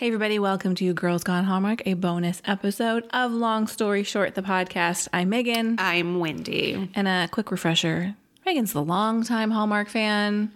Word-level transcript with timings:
Hey, 0.00 0.06
everybody, 0.06 0.38
welcome 0.38 0.74
to 0.76 0.94
Girls 0.94 1.24
Gone 1.24 1.44
Hallmark, 1.44 1.82
a 1.84 1.92
bonus 1.92 2.40
episode 2.46 3.06
of 3.10 3.32
Long 3.32 3.66
Story 3.66 4.02
Short, 4.02 4.34
the 4.34 4.40
podcast. 4.40 5.08
I'm 5.12 5.28
Megan. 5.28 5.76
I'm 5.78 6.18
Wendy. 6.18 6.88
And 6.94 7.06
a 7.06 7.28
quick 7.30 7.50
refresher 7.50 8.14
Megan's 8.46 8.72
the 8.72 8.82
longtime 8.82 9.50
Hallmark 9.50 9.90
fan, 9.90 10.52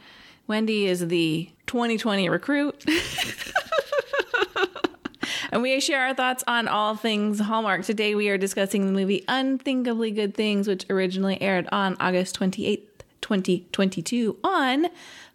Wendy 0.47 0.87
is 0.87 1.09
the 1.09 1.51
2020 1.67 2.31
recruit. 2.31 2.87
and 5.53 5.61
we 5.61 5.79
share 5.79 6.07
our 6.07 6.15
thoughts 6.15 6.43
on 6.47 6.67
all 6.67 6.97
things 6.97 7.39
Hallmark. 7.39 7.85
Today, 7.85 8.15
we 8.15 8.31
are 8.31 8.39
discussing 8.39 8.87
the 8.87 8.93
movie 8.93 9.27
Unthinkably 9.29 10.11
Good 10.11 10.35
Things, 10.35 10.67
which 10.67 10.87
originally 10.89 11.39
aired 11.43 11.69
on 11.71 11.99
August 12.01 12.41
28th, 12.41 12.89
2022, 13.21 14.39
on 14.43 14.87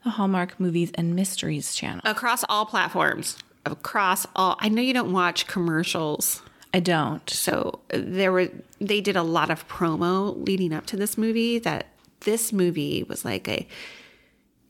the 0.03 0.09
Hallmark 0.09 0.59
Movies 0.59 0.89
and 0.95 1.15
Mysteries 1.15 1.75
channel. 1.75 2.01
Across 2.05 2.43
all 2.49 2.65
platforms. 2.65 3.37
Across 3.69 4.25
all. 4.35 4.57
I 4.59 4.69
know 4.69 4.81
you 4.81 4.93
don't 4.93 5.11
watch 5.13 5.47
commercials. 5.47 6.41
I 6.73 6.79
don't. 6.79 7.27
So 7.29 7.79
there 7.89 8.31
were 8.31 8.49
they 8.79 9.01
did 9.01 9.15
a 9.15 9.23
lot 9.23 9.49
of 9.49 9.67
promo 9.67 10.45
leading 10.45 10.73
up 10.73 10.85
to 10.87 10.97
this 10.97 11.17
movie 11.17 11.59
that 11.59 11.87
this 12.21 12.51
movie 12.53 13.03
was 13.03 13.25
like 13.25 13.47
a 13.47 13.67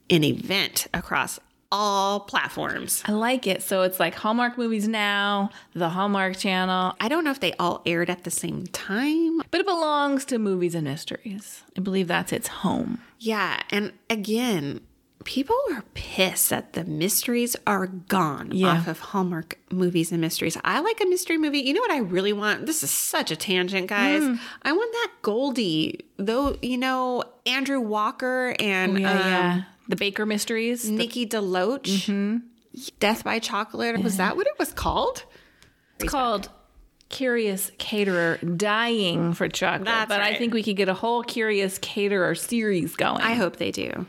an 0.08 0.24
event 0.24 0.86
across 0.92 1.38
all 1.72 2.20
platforms. 2.20 3.02
I 3.06 3.12
like 3.12 3.46
it. 3.46 3.62
So 3.62 3.82
it's 3.82 4.00
like 4.00 4.14
Hallmark 4.14 4.58
Movies 4.58 4.88
Now, 4.88 5.50
the 5.72 5.90
Hallmark 5.90 6.36
Channel, 6.36 6.96
I 7.00 7.08
don't 7.08 7.22
know 7.22 7.30
if 7.30 7.38
they 7.38 7.52
all 7.54 7.80
aired 7.86 8.10
at 8.10 8.24
the 8.24 8.30
same 8.30 8.66
time. 8.68 9.38
but 9.50 9.60
it 9.60 9.66
belongs 9.66 10.24
to 10.26 10.38
Movies 10.38 10.74
and 10.74 10.84
Mysteries. 10.84 11.62
I 11.76 11.80
believe 11.80 12.08
that's 12.08 12.32
its 12.32 12.48
home. 12.48 13.00
Yeah, 13.20 13.60
and 13.70 13.92
again, 14.08 14.80
people 15.24 15.56
are 15.72 15.82
pissed 15.94 16.50
that 16.50 16.72
the 16.72 16.84
mysteries 16.84 17.54
are 17.66 17.86
gone 17.86 18.50
Yeah. 18.52 18.68
off 18.68 18.88
of 18.88 18.98
Hallmark 19.00 19.58
movies 19.70 20.10
and 20.12 20.20
mysteries. 20.20 20.56
I 20.64 20.80
like 20.80 21.00
a 21.00 21.06
mystery 21.06 21.36
movie. 21.38 21.60
You 21.60 21.74
know 21.74 21.80
what 21.80 21.90
I 21.90 21.98
really 21.98 22.32
want? 22.32 22.66
This 22.66 22.82
is 22.82 22.90
such 22.90 23.30
a 23.30 23.36
tangent, 23.36 23.86
guys. 23.88 24.22
Hmm. 24.22 24.34
I 24.62 24.72
want 24.72 24.92
that 24.92 25.10
Goldie, 25.22 26.00
though. 26.16 26.56
You 26.62 26.78
know 26.78 27.22
Andrew 27.46 27.80
Walker 27.80 28.54
and 28.58 28.96
Oh, 28.96 29.00
Yeah, 29.00 29.10
um, 29.12 29.18
yeah. 29.18 29.62
The 29.88 29.96
Baker 29.96 30.24
Mysteries. 30.24 30.88
Nikki 30.88 31.26
DeLoach. 31.26 31.82
Mm-hmm. 32.06 32.36
Death 33.00 33.24
by 33.24 33.40
Chocolate. 33.40 34.00
Was 34.02 34.16
that 34.18 34.36
what 34.36 34.46
it 34.46 34.54
was 34.58 34.72
called? 34.72 35.24
It's 35.98 36.10
called 36.10 36.48
Curious 37.08 37.72
Caterer 37.78 38.38
Dying 38.56 39.32
for 39.34 39.48
Chocolate. 39.48 39.86
That's 39.86 40.08
but 40.08 40.20
I 40.20 40.36
think 40.36 40.54
we 40.54 40.62
could 40.62 40.76
get 40.76 40.88
a 40.88 40.94
whole 40.94 41.22
Curious 41.24 41.78
Caterer 41.78 42.36
series 42.36 42.94
going. 42.94 43.20
I 43.20 43.34
hope 43.34 43.56
they 43.56 43.72
do. 43.72 44.06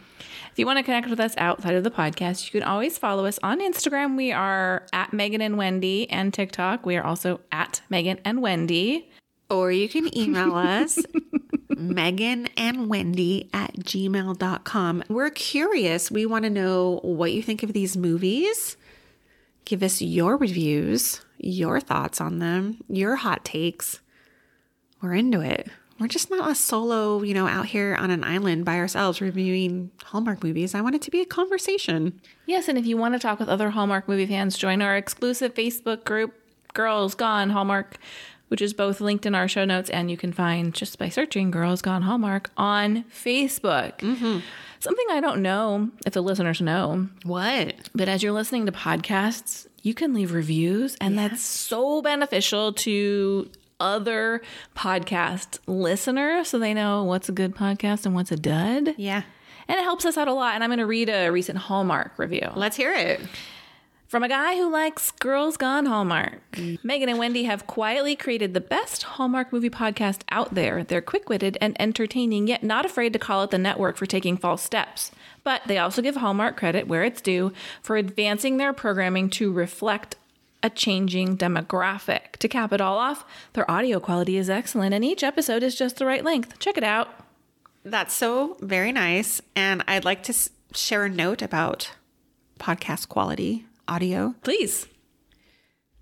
If 0.51 0.59
you 0.59 0.65
want 0.65 0.79
to 0.79 0.83
connect 0.83 1.09
with 1.09 1.21
us 1.21 1.33
outside 1.37 1.75
of 1.75 1.85
the 1.85 1.89
podcast, 1.91 2.45
you 2.45 2.59
can 2.59 2.67
always 2.67 2.97
follow 2.97 3.25
us 3.25 3.39
on 3.41 3.61
Instagram. 3.61 4.17
We 4.17 4.33
are 4.33 4.85
at 4.91 5.13
Megan 5.13 5.41
and 5.41 5.57
Wendy 5.57 6.09
and 6.09 6.33
TikTok. 6.33 6.85
We 6.85 6.97
are 6.97 7.03
also 7.05 7.39
at 7.53 7.81
Megan 7.89 8.19
and 8.25 8.41
Wendy. 8.41 9.09
Or 9.49 9.71
you 9.71 9.87
can 9.87 10.15
email 10.17 10.55
us, 10.55 10.99
Megan 11.69 12.47
and 12.57 12.89
Wendy 12.89 13.49
at 13.53 13.73
gmail.com. 13.75 15.03
We're 15.07 15.29
curious. 15.29 16.11
We 16.11 16.25
want 16.25 16.43
to 16.43 16.49
know 16.49 16.99
what 17.01 17.31
you 17.31 17.41
think 17.41 17.63
of 17.63 17.71
these 17.71 17.95
movies. 17.95 18.75
Give 19.63 19.81
us 19.83 20.01
your 20.01 20.35
reviews, 20.35 21.21
your 21.37 21.79
thoughts 21.79 22.19
on 22.19 22.39
them, 22.39 22.77
your 22.89 23.15
hot 23.15 23.45
takes. 23.45 24.01
We're 25.01 25.13
into 25.13 25.39
it. 25.39 25.69
We're 26.01 26.07
just 26.07 26.31
not 26.31 26.49
a 26.49 26.55
solo, 26.55 27.21
you 27.21 27.35
know, 27.35 27.47
out 27.47 27.67
here 27.67 27.95
on 27.95 28.09
an 28.09 28.23
island 28.23 28.65
by 28.65 28.77
ourselves 28.77 29.21
reviewing 29.21 29.91
Hallmark 30.03 30.43
movies. 30.43 30.73
I 30.73 30.81
want 30.81 30.95
it 30.95 31.01
to 31.03 31.11
be 31.11 31.21
a 31.21 31.25
conversation. 31.25 32.19
Yes, 32.47 32.67
and 32.67 32.75
if 32.77 32.87
you 32.87 32.97
want 32.97 33.13
to 33.13 33.19
talk 33.19 33.39
with 33.39 33.47
other 33.47 33.69
Hallmark 33.69 34.07
movie 34.07 34.25
fans, 34.25 34.57
join 34.57 34.81
our 34.81 34.97
exclusive 34.97 35.53
Facebook 35.53 36.03
group, 36.03 36.33
Girls 36.73 37.13
Gone 37.13 37.51
Hallmark, 37.51 37.97
which 38.47 38.61
is 38.61 38.73
both 38.73 38.99
linked 38.99 39.25
in 39.27 39.35
our 39.35 39.47
show 39.47 39.63
notes 39.63 39.89
and 39.91 40.09
you 40.09 40.17
can 40.17 40.33
find 40.33 40.73
just 40.73 40.97
by 40.97 41.07
searching 41.07 41.51
Girls 41.51 41.81
Gone 41.83 42.01
Hallmark 42.01 42.49
on 42.57 43.03
Facebook. 43.05 43.97
Mm-hmm. 43.99 44.39
Something 44.79 45.05
I 45.11 45.19
don't 45.21 45.43
know 45.43 45.91
if 46.05 46.13
the 46.13 46.23
listeners 46.23 46.59
know, 46.61 47.07
What? 47.23 47.75
but 47.93 48.09
as 48.09 48.23
you're 48.23 48.31
listening 48.31 48.65
to 48.65 48.71
podcasts, 48.71 49.67
you 49.83 49.93
can 49.93 50.13
leave 50.13 50.33
reviews, 50.33 50.95
and 50.99 51.17
that's 51.17 51.41
so 51.43 52.01
beneficial 52.01 52.73
to 52.73 53.49
other 53.81 54.41
podcast 54.75 55.59
listeners 55.67 56.47
so 56.47 56.59
they 56.59 56.73
know 56.73 57.03
what's 57.03 57.27
a 57.27 57.33
good 57.33 57.55
podcast 57.55 58.05
and 58.05 58.13
what's 58.15 58.31
a 58.31 58.37
dud. 58.37 58.93
Yeah. 58.97 59.23
And 59.67 59.79
it 59.79 59.83
helps 59.83 60.05
us 60.05 60.17
out 60.17 60.27
a 60.27 60.33
lot. 60.33 60.55
And 60.55 60.63
I'm 60.63 60.69
going 60.69 60.79
to 60.79 60.85
read 60.85 61.09
a 61.09 61.29
recent 61.29 61.57
Hallmark 61.57 62.17
review 62.17 62.49
Let's 62.55 62.75
hear 62.77 62.93
it. 62.93 63.21
from 64.07 64.21
a 64.23 64.27
guy 64.29 64.55
who 64.57 64.69
likes 64.71 65.11
Girls 65.11 65.55
Gone 65.55 65.85
Hallmark. 65.85 66.41
Megan 66.83 67.07
and 67.09 67.17
Wendy 67.17 67.43
have 67.43 67.67
quietly 67.67 68.15
created 68.15 68.53
the 68.53 68.59
best 68.61 69.03
Hallmark 69.03 69.53
movie 69.53 69.69
podcast 69.69 70.21
out 70.29 70.53
there. 70.55 70.83
They're 70.83 71.01
quick 71.01 71.29
witted 71.29 71.57
and 71.61 71.79
entertaining, 71.79 72.47
yet 72.47 72.63
not 72.63 72.85
afraid 72.85 73.13
to 73.13 73.19
call 73.19 73.41
out 73.41 73.51
the 73.51 73.57
network 73.57 73.95
for 73.97 74.05
taking 74.05 74.35
false 74.35 74.61
steps. 74.61 75.11
But 75.43 75.61
they 75.65 75.77
also 75.77 76.01
give 76.01 76.17
Hallmark 76.17 76.57
credit 76.57 76.87
where 76.87 77.03
it's 77.03 77.21
due 77.21 77.53
for 77.81 77.95
advancing 77.97 78.57
their 78.57 78.73
programming 78.73 79.29
to 79.31 79.51
reflect 79.51 80.15
a 80.63 80.69
changing 80.69 81.37
demographic. 81.37 82.37
To 82.37 82.47
cap 82.47 82.71
it 82.73 82.81
all 82.81 82.97
off, 82.97 83.25
their 83.53 83.69
audio 83.69 83.99
quality 83.99 84.37
is 84.37 84.49
excellent 84.49 84.93
and 84.93 85.03
each 85.03 85.23
episode 85.23 85.63
is 85.63 85.75
just 85.75 85.97
the 85.97 86.05
right 86.05 86.23
length. 86.23 86.59
Check 86.59 86.77
it 86.77 86.83
out. 86.83 87.09
That's 87.83 88.13
so 88.13 88.57
very 88.61 88.91
nice. 88.91 89.41
And 89.55 89.83
I'd 89.87 90.05
like 90.05 90.23
to 90.23 90.33
share 90.73 91.05
a 91.05 91.09
note 91.09 91.41
about 91.41 91.91
podcast 92.59 93.09
quality 93.09 93.65
audio. 93.87 94.35
Please. 94.43 94.87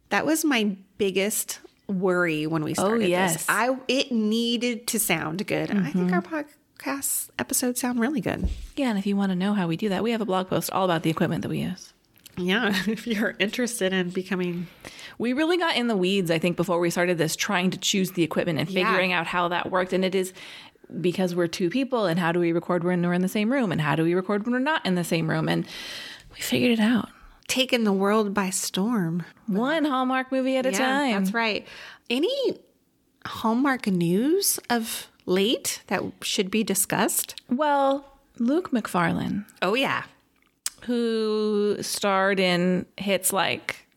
That 0.10 0.26
was 0.26 0.44
my 0.44 0.76
biggest 0.98 1.60
worry 1.88 2.46
when 2.48 2.64
we 2.64 2.72
oh, 2.72 2.74
started 2.74 3.06
oh, 3.06 3.08
yes. 3.08 3.34
this. 3.34 3.46
I 3.50 3.76
it 3.88 4.12
needed 4.12 4.88
to 4.88 5.00
sound 5.00 5.46
good. 5.48 5.72
I 5.72 5.90
think 5.90 6.12
mm-hmm. 6.12 6.14
our 6.14 6.22
podcast 6.22 7.30
episodes 7.40 7.80
sound 7.80 8.00
really 8.00 8.22
good. 8.22 8.50
Yeah, 8.76 8.90
and 8.90 9.00
if 9.00 9.06
you 9.06 9.16
want 9.16 9.32
to 9.32 9.36
know 9.36 9.54
how 9.54 9.68
we 9.68 9.78
do 9.78 9.90
that, 9.90 10.04
we 10.04 10.12
have 10.12 10.22
a 10.22 10.26
blog 10.26 10.50
post 10.50 10.72
all 10.72 10.86
about 10.86 11.04
the 11.04 11.10
equipment 11.10 11.42
that 11.44 11.50
we 11.50 11.60
use. 11.60 11.94
Yeah, 12.40 12.74
if 12.88 13.06
you're 13.08 13.36
interested 13.40 13.94
in 13.94 14.10
becoming 14.10 14.68
We 15.18 15.34
really 15.34 15.58
got 15.58 15.76
in 15.76 15.88
the 15.88 15.98
weeds, 15.98 16.32
I 16.32 16.40
think, 16.40 16.56
before 16.58 16.80
we 16.80 16.90
started 16.90 17.18
this, 17.18 17.36
trying 17.36 17.70
to 17.72 17.78
choose 17.78 18.12
the 18.12 18.24
equipment 18.24 18.60
and 18.60 18.70
Yeah. 18.70 18.86
figuring 18.88 19.12
out 19.14 19.28
how 19.28 19.48
that 19.50 19.70
worked. 19.70 19.92
And 19.94 20.06
it 20.06 20.16
is 20.16 20.34
because 21.02 21.36
we're 21.36 21.48
two 21.48 21.70
people, 21.70 22.06
and 22.06 22.20
how 22.20 22.32
do 22.32 22.40
we 22.40 22.52
record 22.52 22.84
when 22.84 23.02
we're 23.06 23.14
in 23.14 23.22
the 23.22 23.28
same 23.28 23.52
room, 23.52 23.72
and 23.72 23.80
how 23.82 23.96
do 23.96 24.04
we 24.04 24.14
record 24.16 24.46
when 24.46 24.54
we're 24.54 24.60
not 24.60 24.84
in 24.86 24.96
the 24.96 25.04
same 25.04 25.30
room? 25.30 25.48
And 25.50 25.68
we 26.34 26.40
figured 26.42 26.72
it 26.72 26.80
out. 26.80 27.10
taking 27.48 27.84
the 27.84 27.92
world 27.94 28.34
by 28.34 28.50
storm. 28.50 29.24
One 29.48 29.84
Hallmark 29.86 30.32
movie 30.32 30.56
at 30.58 30.66
a 30.66 30.72
time. 30.72 31.12
that's 31.24 31.34
right. 31.34 31.68
Any 32.10 32.58
Hallmark 33.26 33.88
news 33.88 34.60
of 34.70 35.08
late 35.26 35.82
that 35.88 36.02
should 36.22 36.50
be 36.50 36.64
discussed? 36.64 37.36
Well, 37.50 38.06
Luke 38.38 38.72
Macfarlane, 38.72 39.46
Oh 39.62 39.74
yeah, 39.76 40.04
who 40.86 41.78
starred 41.82 42.40
in 42.40 42.86
hits 42.98 43.32
like 43.34 43.88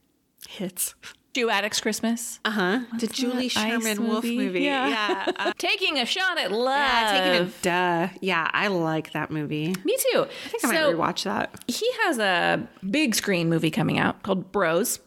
hits. 0.48 0.94
Jew 1.34 1.48
Addicts 1.48 1.81
Christmas, 1.81 2.41
Uh 2.44 2.50
huh. 2.50 2.81
The 2.98 3.06
Julie 3.06 3.48
Sherman 3.48 4.06
Wolf 4.06 4.22
movie? 4.22 4.37
movie. 4.37 4.60
Yeah. 4.65 4.88
Yeah. 4.88 5.32
uh, 5.38 5.53
Taking 5.59 5.98
a 5.98 6.04
Shot 6.04 6.38
at 6.38 6.53
Love. 6.53 6.76
yeah, 6.76 7.10
taking 7.32 7.47
a 7.48 7.50
duh. 7.62 8.09
Yeah, 8.21 8.50
I 8.53 8.66
like 8.69 9.12
that 9.12 9.31
movie. 9.31 9.75
Me 9.82 9.97
too. 10.12 10.26
I 10.44 10.48
think 10.48 10.62
I 10.65 10.69
might 10.69 10.94
rewatch 10.94 11.25
that. 11.25 11.65
he 11.69 11.91
has 12.04 12.19
a 12.19 12.69
big 12.91 13.15
screen 13.15 13.48
movie 13.48 13.71
coming 13.71 13.98
out 13.98 14.22
called 14.22 14.53
Bros. 14.53 15.00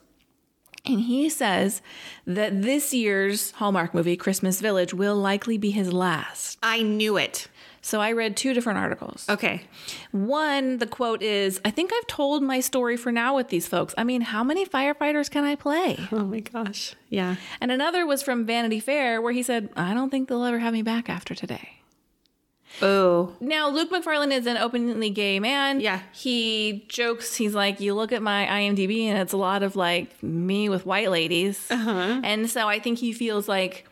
And 0.87 0.99
he 1.01 1.29
says 1.29 1.81
that 2.25 2.61
this 2.63 2.91
year's 2.93 3.51
Hallmark 3.51 3.93
movie, 3.93 4.15
Christmas 4.17 4.61
Village, 4.61 4.93
will 4.95 5.15
likely 5.15 5.57
be 5.59 5.69
his 5.71 5.93
last. 5.93 6.57
I 6.63 6.81
knew 6.81 7.17
it. 7.17 7.47
So 7.85 8.01
I 8.01 8.13
read 8.13 8.35
two 8.35 8.55
different 8.55 8.79
articles. 8.79 9.27
Okay. 9.29 9.61
One, 10.09 10.79
the 10.79 10.87
quote 10.87 11.21
is 11.21 11.61
I 11.63 11.69
think 11.69 11.91
I've 11.93 12.07
told 12.07 12.41
my 12.41 12.59
story 12.59 12.97
for 12.97 13.11
now 13.11 13.35
with 13.35 13.49
these 13.49 13.67
folks. 13.67 13.93
I 13.95 14.03
mean, 14.03 14.21
how 14.21 14.43
many 14.43 14.65
firefighters 14.65 15.29
can 15.29 15.43
I 15.43 15.53
play? 15.53 15.99
Oh 16.11 16.25
my 16.25 16.39
gosh. 16.39 16.95
Yeah. 17.09 17.35
And 17.61 17.71
another 17.71 18.03
was 18.07 18.23
from 18.23 18.43
Vanity 18.43 18.79
Fair, 18.79 19.21
where 19.21 19.33
he 19.33 19.43
said, 19.43 19.69
I 19.75 19.93
don't 19.93 20.09
think 20.09 20.29
they'll 20.29 20.43
ever 20.43 20.57
have 20.57 20.73
me 20.73 20.81
back 20.81 21.11
after 21.11 21.35
today. 21.35 21.81
Oh. 22.81 23.35
Now, 23.39 23.69
Luke 23.69 23.91
Macfarlane 23.91 24.31
is 24.31 24.47
an 24.47 24.57
openly 24.57 25.11
gay 25.11 25.39
man. 25.39 25.79
Yeah. 25.79 26.01
He 26.11 26.87
jokes, 26.89 27.35
he's 27.35 27.53
like, 27.53 27.81
you 27.81 27.93
look 27.93 28.11
at 28.11 28.23
my 28.23 28.47
IMDb 28.47 29.05
and 29.05 29.19
it's 29.19 29.33
a 29.33 29.37
lot 29.37 29.61
of 29.61 29.75
like 29.75 30.23
me 30.23 30.69
with 30.69 30.87
white 30.87 31.11
ladies. 31.11 31.69
Uh-huh. 31.69 32.19
And 32.23 32.49
so 32.49 32.67
I 32.67 32.79
think 32.79 32.97
he 32.97 33.13
feels 33.13 33.47
like 33.47 33.87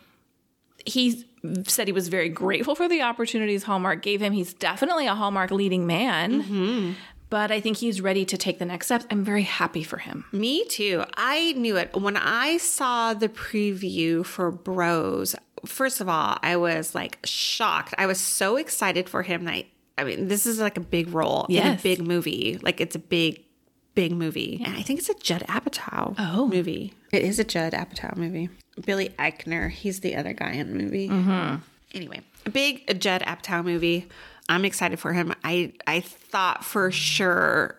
he 0.83 1.25
said 1.65 1.87
he 1.87 1.93
was 1.93 2.07
very 2.07 2.29
grateful 2.29 2.75
for 2.75 2.87
the 2.87 3.01
opportunities 3.01 3.63
Hallmark 3.63 4.01
gave 4.01 4.21
him. 4.21 4.33
He's 4.33 4.53
definitely 4.53 5.07
a 5.07 5.15
Hallmark 5.15 5.51
leading 5.51 5.85
man. 5.85 6.43
Mm-hmm. 6.43 6.91
But 7.29 7.51
I 7.51 7.61
think 7.61 7.77
he's 7.77 7.99
ready 7.99 8.25
to 8.25 8.37
take 8.37 8.59
the 8.59 8.65
next 8.65 8.87
steps. 8.87 9.07
I'm 9.09 9.23
very 9.23 9.41
happy 9.41 9.81
for 9.81 9.97
him. 9.97 10.25
Me 10.31 10.65
too. 10.65 11.03
I 11.17 11.53
knew 11.53 11.77
it. 11.77 11.95
When 11.95 12.15
I 12.15 12.57
saw 12.57 13.15
the 13.15 13.27
preview 13.27 14.23
for 14.23 14.51
Bros, 14.51 15.35
first 15.65 15.99
of 15.99 16.07
all, 16.07 16.37
I 16.43 16.57
was 16.57 16.93
like 16.93 17.17
shocked. 17.23 17.95
I 17.97 18.05
was 18.05 18.19
so 18.19 18.57
excited 18.57 19.09
for 19.09 19.23
him 19.23 19.45
that 19.45 19.65
I 19.97 20.03
mean, 20.03 20.27
this 20.27 20.45
is 20.45 20.59
like 20.59 20.77
a 20.77 20.81
big 20.81 21.13
role 21.13 21.45
in 21.49 21.65
a 21.65 21.79
big 21.81 22.05
movie. 22.05 22.59
Like 22.61 22.81
it's 22.81 22.95
a 22.95 22.99
big 22.99 23.43
big 23.95 24.11
movie. 24.11 24.61
And 24.65 24.75
I 24.75 24.81
think 24.81 24.99
it's 24.99 25.09
a 25.09 25.13
Judd 25.15 25.43
Apatow 25.47 26.15
Oh. 26.17 26.47
movie. 26.47 26.93
It 27.11 27.23
is 27.23 27.39
a 27.39 27.43
Judd 27.43 27.73
Apatow 27.73 28.15
movie. 28.17 28.49
Billy 28.85 29.09
Eichner, 29.19 29.69
he's 29.69 29.99
the 29.99 30.15
other 30.15 30.33
guy 30.33 30.51
in 30.53 30.75
the 30.75 30.83
movie. 30.83 31.09
Mm-hmm. 31.09 31.55
Anyway, 31.93 32.21
a 32.45 32.49
big 32.49 32.99
Judd 32.99 33.21
Apatow 33.21 33.63
movie. 33.63 34.07
I'm 34.49 34.65
excited 34.65 34.99
for 34.99 35.13
him. 35.13 35.33
I 35.43 35.73
I 35.87 36.01
thought 36.01 36.65
for 36.65 36.91
sure 36.91 37.75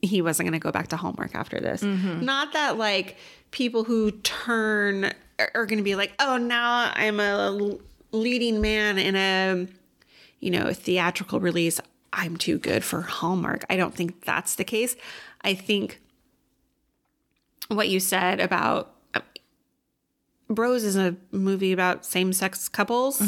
he 0.00 0.20
wasn't 0.22 0.48
going 0.48 0.58
to 0.58 0.62
go 0.64 0.72
back 0.72 0.88
to 0.88 0.96
Hallmark 0.96 1.34
after 1.34 1.60
this. 1.60 1.82
Mm-hmm. 1.82 2.24
Not 2.24 2.52
that 2.54 2.78
like 2.78 3.16
people 3.52 3.84
who 3.84 4.10
turn 4.22 5.04
are, 5.38 5.50
are 5.54 5.66
going 5.66 5.78
to 5.78 5.84
be 5.84 5.94
like, 5.94 6.12
oh, 6.18 6.38
now 6.38 6.90
I'm 6.94 7.20
a 7.20 7.76
leading 8.12 8.60
man 8.60 8.98
in 8.98 9.14
a 9.14 9.66
you 10.40 10.50
know 10.50 10.72
theatrical 10.72 11.38
release. 11.38 11.80
I'm 12.12 12.36
too 12.36 12.58
good 12.58 12.84
for 12.84 13.00
Hallmark. 13.02 13.64
I 13.70 13.76
don't 13.76 13.94
think 13.94 14.24
that's 14.24 14.54
the 14.56 14.64
case. 14.64 14.96
I 15.42 15.54
think 15.54 16.00
what 17.68 17.88
you 17.88 18.00
said 18.00 18.40
about 18.40 18.94
uh, 19.14 19.20
Bros 20.48 20.84
is 20.84 20.96
a 20.96 21.16
movie 21.30 21.72
about 21.72 22.04
same 22.04 22.32
sex 22.32 22.68
couples. 22.68 23.22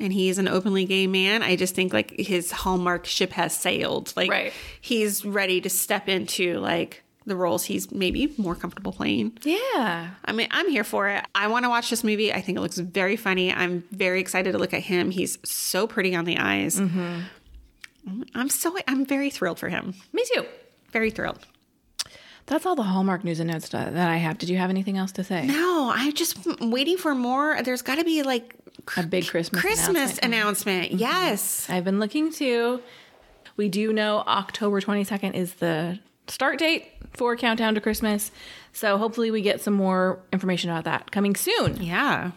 And 0.00 0.12
he's 0.12 0.38
an 0.38 0.46
openly 0.46 0.84
gay 0.84 1.06
man. 1.08 1.42
I 1.42 1.56
just 1.56 1.74
think 1.74 1.92
like 1.92 2.12
his 2.18 2.52
hallmark 2.52 3.04
ship 3.04 3.32
has 3.32 3.52
sailed. 3.56 4.12
Like 4.16 4.30
Right. 4.30 4.52
he's 4.80 5.24
ready 5.24 5.60
to 5.60 5.68
step 5.70 6.08
into 6.08 6.54
like 6.60 7.02
the 7.26 7.34
roles 7.36 7.64
he's 7.64 7.90
maybe 7.92 8.32
more 8.38 8.54
comfortable 8.54 8.92
playing. 8.92 9.36
Yeah. 9.42 10.10
I 10.24 10.32
mean, 10.32 10.46
I'm 10.52 10.70
here 10.70 10.84
for 10.84 11.08
it. 11.08 11.24
I 11.34 11.48
want 11.48 11.64
to 11.64 11.68
watch 11.68 11.90
this 11.90 12.02
movie. 12.04 12.32
I 12.32 12.40
think 12.40 12.56
it 12.58 12.60
looks 12.60 12.78
very 12.78 13.16
funny. 13.16 13.52
I'm 13.52 13.82
very 13.90 14.20
excited 14.20 14.52
to 14.52 14.58
look 14.58 14.72
at 14.72 14.82
him. 14.82 15.10
He's 15.10 15.36
so 15.44 15.86
pretty 15.88 16.14
on 16.14 16.24
the 16.24 16.38
eyes. 16.38 16.80
I'm 18.34 18.48
so 18.48 18.76
I'm 18.86 19.04
very 19.04 19.30
thrilled 19.30 19.58
for 19.58 19.68
him. 19.68 19.94
Me 20.12 20.24
too. 20.34 20.44
Very 20.92 21.10
thrilled. 21.10 21.46
That's 22.46 22.64
all 22.64 22.74
the 22.76 22.82
Hallmark 22.84 23.24
news 23.24 23.40
and 23.40 23.50
notes 23.50 23.68
that 23.70 23.92
that 23.94 24.08
I 24.08 24.16
have. 24.16 24.38
Did 24.38 24.48
you 24.48 24.56
have 24.58 24.70
anything 24.70 24.96
else 24.96 25.12
to 25.12 25.24
say? 25.24 25.46
No, 25.46 25.92
I'm 25.94 26.12
just 26.14 26.38
waiting 26.60 26.96
for 26.96 27.14
more. 27.14 27.62
There's 27.62 27.82
got 27.82 27.96
to 27.96 28.04
be 28.04 28.22
like 28.22 28.54
A 28.96 29.02
big 29.02 29.26
Christmas 29.26 29.60
Christmas 29.60 30.18
announcement. 30.18 30.24
announcement. 30.24 30.86
Mm-hmm. 30.92 30.98
Yes. 30.98 31.68
I've 31.68 31.84
been 31.84 31.98
looking 32.00 32.32
too. 32.32 32.80
We 33.56 33.68
do 33.68 33.92
know 33.92 34.18
October 34.26 34.80
22nd 34.80 35.34
is 35.34 35.54
the 35.54 35.98
start 36.28 36.58
date 36.58 36.86
for 37.12 37.36
Countdown 37.36 37.74
to 37.74 37.80
Christmas. 37.80 38.30
So 38.72 38.96
hopefully 38.96 39.30
we 39.30 39.42
get 39.42 39.60
some 39.60 39.74
more 39.74 40.20
information 40.32 40.70
about 40.70 40.84
that 40.84 41.10
coming 41.10 41.34
soon. 41.34 41.82
Yeah. 41.82 42.30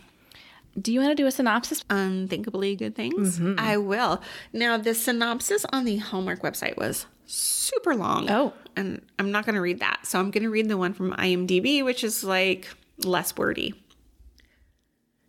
Do 0.79 0.93
you 0.93 0.99
want 0.99 1.11
to 1.11 1.21
do 1.21 1.27
a 1.27 1.31
synopsis? 1.31 1.83
Unthinkably 1.89 2.75
good 2.75 2.95
things. 2.95 3.39
Mm-hmm. 3.39 3.59
I 3.59 3.77
will. 3.77 4.21
Now, 4.53 4.77
the 4.77 4.93
synopsis 4.93 5.65
on 5.71 5.85
the 5.85 5.97
Hallmark 5.97 6.41
website 6.41 6.77
was 6.77 7.05
super 7.25 7.95
long. 7.95 8.29
Oh. 8.29 8.53
And 8.75 9.01
I'm 9.19 9.31
not 9.31 9.45
going 9.45 9.55
to 9.55 9.61
read 9.61 9.79
that. 9.79 10.05
So 10.05 10.19
I'm 10.19 10.31
going 10.31 10.43
to 10.43 10.49
read 10.49 10.69
the 10.69 10.77
one 10.77 10.93
from 10.93 11.11
IMDb, 11.13 11.83
which 11.83 12.03
is 12.03 12.23
like 12.23 12.69
less 13.03 13.35
wordy. 13.35 13.73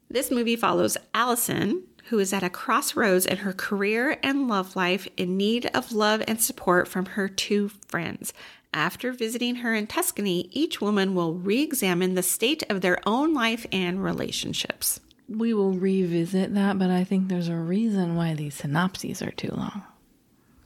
This 0.09 0.31
movie 0.31 0.57
follows 0.57 0.97
Allison, 1.15 1.85
who 2.07 2.19
is 2.19 2.33
at 2.33 2.43
a 2.43 2.51
crossroads 2.51 3.25
in 3.25 3.39
her 3.39 3.53
career 3.53 4.19
and 4.23 4.47
love 4.47 4.77
life 4.77 5.09
in 5.17 5.37
need 5.37 5.67
of 5.75 5.93
love 5.93 6.23
and 6.29 6.41
support 6.41 6.87
from 6.87 7.07
her 7.07 7.29
two 7.29 7.71
friends. 7.89 8.33
After 8.75 9.13
visiting 9.13 9.57
her 9.57 9.75
in 9.75 9.87
Tuscany, 9.87 10.49
each 10.53 10.81
woman 10.81 11.15
will 11.15 11.35
re 11.35 11.63
examine 11.63 12.15
the 12.15 12.23
state 12.23 12.63
of 12.71 12.81
their 12.81 12.99
own 13.07 13.35
life 13.35 13.67
and 13.73 14.03
relationships. 14.03 15.01
We 15.37 15.55
will 15.55 15.73
revisit 15.73 16.55
that, 16.55 16.79
but 16.79 16.91
I 16.91 17.05
think 17.05 17.29
there's 17.29 17.49
a 17.49 17.57
reason 17.57 18.17
why 18.17 18.35
these 18.35 18.55
synopses 18.55 19.23
are 19.23 19.31
too 19.31 19.53
long. 19.57 19.83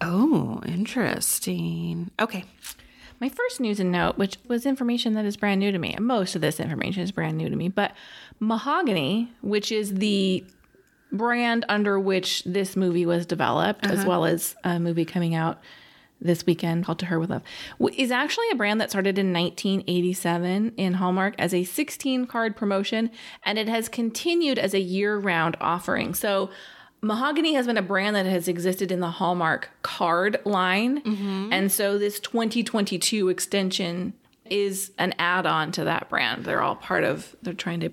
Oh, 0.01 0.61
interesting. 0.67 2.11
Okay. 2.21 2.45
My 3.21 3.29
first 3.29 3.61
news 3.61 3.81
and 3.81 3.91
note, 3.91 4.19
which 4.19 4.37
was 4.47 4.67
information 4.67 5.15
that 5.15 5.25
is 5.25 5.37
brand 5.37 5.61
new 5.61 5.73
to 5.73 5.79
me, 5.79 5.97
most 5.99 6.35
of 6.35 6.43
this 6.43 6.61
information 6.61 7.03
is 7.03 7.13
brand 7.13 7.39
new 7.39 7.49
to 7.49 7.57
me, 7.57 7.69
but 7.69 7.93
Mahogany, 8.41 9.33
which 9.41 9.73
is 9.73 9.95
the 9.95 10.45
brand 11.13 11.65
under 11.69 11.99
which 11.99 12.43
this 12.45 12.77
movie 12.77 13.07
was 13.07 13.25
developed, 13.25 13.87
as 13.87 14.01
uh-huh. 14.01 14.09
well 14.09 14.25
as 14.27 14.55
a 14.65 14.79
movie 14.79 15.05
coming 15.05 15.35
out 15.35 15.61
this 16.21 16.47
weekend 16.47 16.85
called 16.85 16.99
To 17.01 17.07
Her 17.07 17.19
With 17.19 17.31
Love, 17.31 17.43
is 17.97 18.11
actually 18.11 18.51
a 18.51 18.55
brand 18.55 18.81
that 18.81 18.91
started 18.91 19.19
in 19.19 19.33
1987 19.33 20.73
in 20.77 20.95
Hallmark 20.95 21.35
as 21.39 21.53
a 21.53 21.65
16 21.65 22.27
card 22.27 22.57
promotion, 22.57 23.11
and 23.45 23.59
it 23.59 23.69
has 23.69 23.89
continued 23.89 24.59
as 24.59 24.75
a 24.75 24.81
year 24.81 25.19
round 25.19 25.57
offering. 25.61 26.15
So, 26.15 26.51
Mahogany 27.03 27.55
has 27.55 27.67
been 27.67 27.77
a 27.77 27.83
brand 27.83 28.17
that 28.17 28.27
has 28.27 28.49
existed 28.49 28.91
in 28.91 29.01
the 29.01 29.11
Hallmark 29.11 29.71
card 29.83 30.41
line. 30.45 31.03
Mm-hmm. 31.03 31.53
And 31.53 31.71
so 31.71 31.99
this 31.99 32.19
2022 32.21 33.29
extension 33.29 34.15
is 34.47 34.93
an 34.99 35.15
add 35.19 35.47
on 35.47 35.73
to 35.73 35.85
that 35.85 36.09
brand. 36.09 36.45
They're 36.45 36.63
all 36.63 36.77
part 36.77 37.05
of, 37.05 37.37
they're 37.43 37.55
trying 37.55 37.81
to 37.81 37.93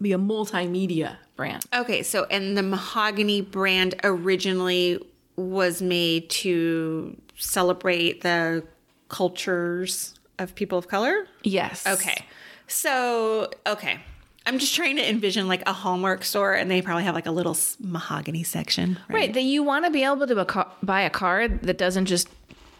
be 0.00 0.12
a 0.12 0.18
multimedia 0.18 1.16
brand. 1.36 1.64
Okay. 1.74 2.02
So, 2.02 2.24
and 2.24 2.56
the 2.56 2.62
mahogany 2.62 3.40
brand 3.40 3.94
originally 4.04 5.04
was 5.36 5.82
made 5.82 6.30
to 6.30 7.16
celebrate 7.38 8.20
the 8.20 8.64
cultures 9.08 10.14
of 10.38 10.54
people 10.54 10.78
of 10.78 10.88
color. 10.88 11.26
Yes. 11.42 11.86
Okay. 11.86 12.24
So, 12.66 13.50
okay. 13.66 14.00
I'm 14.46 14.58
just 14.58 14.74
trying 14.74 14.96
to 14.96 15.08
envision 15.08 15.48
like 15.48 15.62
a 15.66 15.72
Hallmark 15.72 16.24
store 16.24 16.54
and 16.54 16.70
they 16.70 16.80
probably 16.80 17.04
have 17.04 17.14
like 17.14 17.26
a 17.26 17.30
little 17.30 17.56
mahogany 17.80 18.42
section. 18.42 18.98
Right. 19.08 19.32
That 19.32 19.42
you 19.42 19.62
want 19.62 19.84
to 19.84 19.90
be 19.90 20.04
able 20.04 20.26
to 20.26 20.66
buy 20.82 21.02
a 21.02 21.10
card 21.10 21.62
that 21.62 21.78
doesn't 21.78 22.06
just 22.06 22.28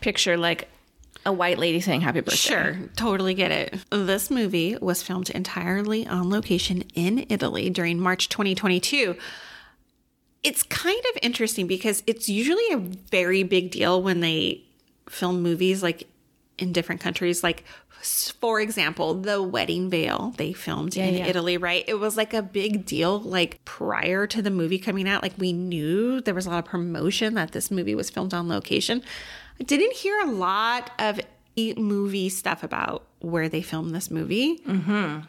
picture 0.01 0.37
like 0.37 0.69
a 1.27 1.33
white 1.33 1.59
lady 1.59 1.81
saying 1.81 2.01
happy 2.01 2.21
birthday. 2.21 2.37
Sure, 2.37 2.77
totally 2.97 3.35
get 3.35 3.51
it. 3.51 3.85
This 3.91 4.31
movie 4.31 4.77
was 4.81 5.03
filmed 5.03 5.31
entirely 5.31 6.07
on 6.07 6.31
location 6.31 6.85
in 6.95 7.27
Italy 7.29 7.69
during 7.71 8.01
March 8.01 8.29
2022. 8.29 9.17
It's 10.43 10.62
kind 10.62 11.02
of 11.14 11.19
interesting 11.23 11.67
because 11.67 12.02
it's 12.06 12.29
usually 12.29 12.70
a 12.73 12.79
very 12.79 13.43
big 13.43 13.70
deal 13.70 14.02
when 14.02 14.20
they 14.20 14.64
film 15.08 15.43
movies 15.43 15.82
like 15.82 16.06
in 16.58 16.73
different 16.73 17.00
countries. 17.00 17.43
Like, 17.43 17.64
for 18.00 18.61
example, 18.61 19.14
The 19.14 19.43
Wedding 19.43 19.90
Veil, 19.90 20.35
they 20.37 20.52
filmed 20.52 20.96
in 20.96 21.14
yeah. 21.14 21.26
Italy, 21.26 21.56
right? 21.56 21.85
It 21.88 21.94
was 21.94 22.17
like 22.17 22.32
a 22.35 22.43
big 22.43 22.87
deal, 22.87 23.19
like 23.20 23.64
prior 23.64 24.26
to 24.29 24.40
the 24.40 24.50
movie 24.50 24.79
coming 24.79 25.09
out. 25.09 25.23
Like, 25.23 25.35
we 25.38 25.52
knew 25.52 26.21
there 26.21 26.35
was 26.35 26.47
a 26.47 26.50
lot 26.50 26.61
of 26.61 26.64
promotion 26.66 27.35
that 27.35 27.52
this 27.52 27.71
movie 27.71 27.95
was 27.95 28.09
filmed 28.11 28.35
on 28.35 28.49
location. 28.49 29.02
I 29.61 29.64
didn't 29.64 29.95
hear 29.95 30.21
a 30.21 30.30
lot 30.30 30.92
of 30.99 31.21
movie 31.76 32.28
stuff 32.28 32.62
about 32.62 33.04
where 33.18 33.49
they 33.49 33.62
filmed 33.62 33.92
this 33.95 34.11
movie. 34.11 34.59
Mm-hmm. 34.59 35.21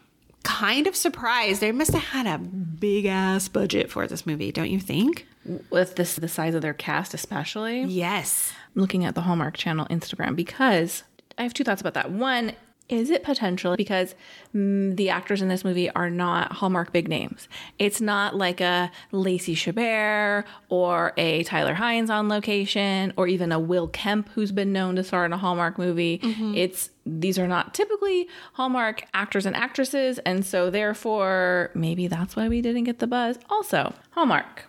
Kind 0.50 0.88
of 0.88 0.96
surprised. 0.96 1.62
They 1.62 1.72
must 1.72 1.92
have 1.94 2.04
had 2.04 2.28
a 2.28 2.38
big 2.38 3.06
ass 3.06 3.48
budget 3.48 3.90
for 3.92 4.08
this 4.08 4.26
movie, 4.26 4.52
don't 4.52 4.70
you 4.70 4.80
think? 4.80 5.28
With 5.70 5.96
this, 5.96 6.16
the 6.16 6.28
size 6.28 6.56
of 6.56 6.62
their 6.62 6.74
cast, 6.74 7.14
especially. 7.14 7.84
Yes. 7.84 8.52
I'm 8.76 8.82
looking 8.82 9.06
at 9.06 9.16
the 9.16 9.22
Hallmark 9.22 9.56
Channel 9.58 9.86
Instagram 9.88 10.36
because 10.36 11.04
I 11.38 11.44
have 11.44 11.54
two 11.54 11.64
thoughts 11.64 11.82
about 11.82 11.94
that. 11.94 12.12
One, 12.12 12.54
is 12.90 13.10
it 13.10 13.24
potential 13.24 13.76
because 13.76 14.16
mm, 14.54 14.96
the 14.96 15.10
actors 15.10 15.42
in 15.42 15.48
this 15.48 15.64
movie 15.64 15.90
are 15.92 16.10
not 16.10 16.54
Hallmark 16.54 16.92
big 16.92 17.08
names? 17.08 17.48
It's 17.78 18.02
not 18.02 18.36
like 18.36 18.60
a 18.60 18.92
Lacey 19.12 19.56
Chabert 19.56 20.46
or 20.70 21.14
a 21.16 21.44
Tyler 21.44 21.76
Hynes 21.76 22.10
on 22.10 22.28
location 22.28 23.14
or 23.16 23.28
even 23.28 23.52
a 23.52 23.60
Will 23.60 23.88
Kemp 23.88 24.30
who's 24.30 24.52
been 24.52 24.74
known 24.74 24.96
to 24.96 25.04
star 25.04 25.26
in 25.26 25.34
a 25.34 25.38
Hallmark 25.38 25.78
movie. 25.78 26.20
It's 26.58 26.90
these 27.06 27.40
are 27.40 27.48
not 27.48 27.74
typically 27.74 28.28
Hallmark 28.54 29.06
actors 29.14 29.46
and 29.46 29.56
actresses, 29.56 30.20
and 30.20 30.46
so 30.46 30.70
therefore 30.70 31.72
maybe 31.74 32.08
that's 32.08 32.36
why 32.36 32.48
we 32.48 32.62
didn't 32.62 32.84
get 32.84 33.00
the 33.00 33.08
buzz. 33.08 33.38
Also, 33.50 33.94
Hallmark 34.12 34.66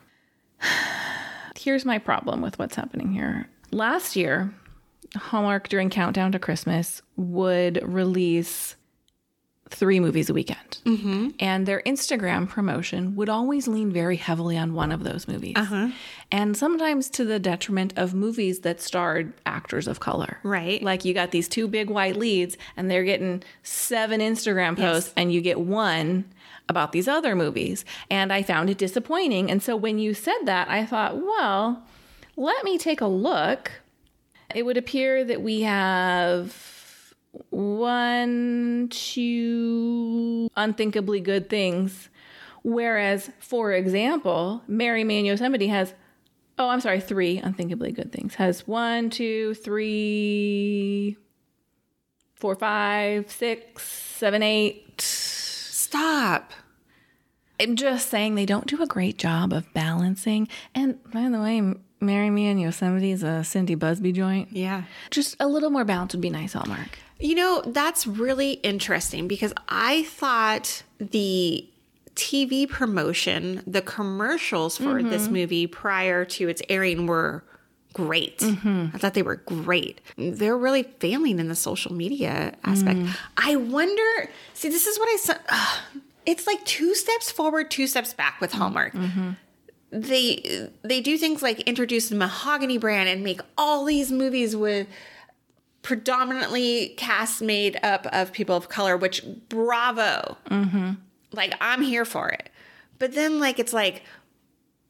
here's 1.59 1.85
my 1.85 1.99
problem 1.99 2.41
with 2.41 2.59
what's 2.59 2.77
happening 2.77 3.13
here. 3.13 3.49
Last 3.71 4.17
year, 4.17 4.53
Hallmark 5.17 5.69
during 5.69 5.91
Countdown 5.91 6.33
to 6.33 6.39
Christmas 6.39 7.03
would 7.17 7.81
release 7.83 8.77
three 9.71 10.01
movies 10.01 10.29
a 10.29 10.35
weekend. 10.35 10.79
Mm-hmm. 10.85 11.29
And 11.39 11.65
their 11.67 11.81
Instagram 11.83 12.49
promotion 12.49 13.15
would 13.17 13.29
always 13.29 13.69
lean 13.69 13.93
very 13.93 14.17
heavily 14.17 14.59
on 14.59 14.75
one 14.75 14.91
of 14.93 15.05
those 15.05 15.29
movies. 15.29 15.55
Uh-huh. 15.57 15.91
And 16.33 16.57
sometimes 16.57 17.09
to 17.11 17.25
the 17.25 17.39
detriment 17.39 17.97
of 17.97 18.13
movies 18.13 18.61
that 18.61 18.81
starred 18.81 19.33
actors 19.47 19.87
of 19.87 20.01
color. 20.01 20.39
Right. 20.43 20.83
Like 20.83 21.05
you 21.05 21.15
got 21.15 21.31
these 21.31 21.49
two 21.49 21.69
big 21.69 21.89
white 21.89 22.17
leads 22.17 22.57
and 22.77 22.91
they're 22.91 23.05
getting 23.05 23.43
seven 23.63 24.21
Instagram 24.21 24.77
posts 24.77 25.13
and 25.17 25.33
you 25.33 25.41
get 25.41 25.61
one 25.61 26.25
about 26.69 26.93
these 26.93 27.09
other 27.09 27.35
movies. 27.37 27.85
And 28.11 28.33
I 28.33 28.43
found 28.43 28.71
it 28.71 28.79
disappointing. 28.79 29.51
And 29.51 29.63
so 29.63 29.77
when 29.77 29.99
you 29.99 30.15
said 30.15 30.39
that, 30.45 30.69
I 30.69 30.85
thought, 30.85 31.17
well, 31.17 31.85
let 32.37 32.65
me 32.65 32.79
take 32.79 33.01
a 33.01 33.07
look. 33.07 33.71
It 34.55 34.65
would 34.65 34.77
appear 34.77 35.25
that 35.25 35.43
we 35.43 35.63
have 35.63 37.15
one, 37.51 38.89
two 38.91 40.51
unthinkably 40.57 41.21
good 41.21 41.49
things. 41.49 42.09
Whereas, 42.63 43.31
for 43.39 43.73
example, 43.73 44.63
Marry 44.67 45.05
Me 45.05 45.21
in 45.21 45.25
Yosemite 45.25 45.69
has, 45.69 45.95
oh, 46.59 46.69
I'm 46.69 46.81
sorry, 46.81 47.01
three 47.01 47.39
unthinkably 47.39 47.93
good 47.93 48.13
things. 48.13 48.35
Has 48.35 48.67
one, 48.67 49.11
two, 49.11 49.55
three, 49.55 51.17
four, 52.35 52.55
five, 52.57 53.31
six, 53.31 53.83
seven, 53.83 54.43
eight. 54.43 55.01
Stop. 55.01 56.53
I'm 57.59 57.77
just 57.77 58.09
saying 58.09 58.35
they 58.35 58.47
don't 58.47 58.67
do 58.67 58.83
a 58.83 58.87
great 58.87 59.19
job 59.19 59.53
of 59.53 59.73
balancing. 59.75 60.49
And 60.75 61.03
by 61.11 61.29
the 61.29 61.41
way, 61.41 61.75
Marry 62.01 62.31
Me 62.31 62.47
in 62.47 62.59
Yosemite 62.59 63.13
is 63.13 63.23
a 63.23 63.45
Cindy 63.45 63.75
Busby 63.75 64.13
joint. 64.13 64.49
Yeah. 64.53 64.85
Just 65.11 65.37
a 65.39 65.47
little 65.47 65.71
more 65.71 65.85
balance 65.85 66.15
would 66.15 66.21
be 66.21 66.31
nice, 66.31 66.55
Hallmark. 66.55 66.99
You 67.19 67.35
know, 67.35 67.63
that's 67.67 68.07
really 68.07 68.53
interesting 68.53 69.29
because 69.29 69.53
I 69.69 70.05
thought 70.05 70.83
the 70.99 71.67
TV 72.15 72.69
promotion, 72.69 73.63
the 73.67 73.83
commercials 73.83 74.79
for 74.79 74.95
mm-hmm. 74.95 75.11
this 75.11 75.29
movie 75.29 75.67
prior 75.67 76.25
to 76.25 76.49
its 76.49 76.63
airing 76.69 77.07
were 77.07 77.45
great. 77.93 78.39
Mm-hmm. 78.39 78.95
I 78.95 78.99
thought 78.99 79.15
they 79.15 79.23
were 79.23 79.37
great. 79.37 80.01
They're 80.17 80.57
really 80.57 80.85
failing 80.85 81.39
in 81.39 81.49
the 81.49 81.55
social 81.55 81.93
media 81.93 82.55
aspect. 82.65 83.01
Mm. 83.01 83.17
I 83.37 83.57
wonder, 83.57 84.31
see, 84.55 84.69
this 84.69 84.87
is 84.87 84.99
what 84.99 85.09
I 85.09 85.17
said. 85.17 85.39
It's 86.27 86.47
like 86.47 86.65
two 86.65 86.95
steps 86.95 87.31
forward, 87.31 87.71
two 87.71 87.87
steps 87.87 88.15
back 88.15 88.41
with 88.41 88.53
Hallmark. 88.53 88.93
Mm-hmm. 88.93 89.31
They 89.91 90.69
they 90.83 91.01
do 91.01 91.19
things 91.19 91.43
like 91.43 91.61
introduce 91.61 92.09
the 92.09 92.17
mahogany 92.17 92.79
brand 92.79 93.09
and 93.09 93.25
make 93.25 93.41
all 93.59 93.85
these 93.85 94.13
movies 94.13 94.55
with 94.55 94.87
predominantly 95.83 96.95
cast 96.97 97.43
made 97.43 97.79
up 97.83 98.07
of 98.13 98.33
people 98.33 98.57
of 98.57 98.69
color, 98.69 98.97
which 98.97 99.25
bravo. 99.49 100.37
Mm-hmm. 100.51 100.93
Like 101.33 101.55
I'm 101.61 101.83
here 101.83 102.05
for 102.05 102.29
it. 102.29 102.51
But 102.99 103.15
then 103.15 103.41
like 103.41 103.59
it's 103.59 103.73
like 103.73 104.03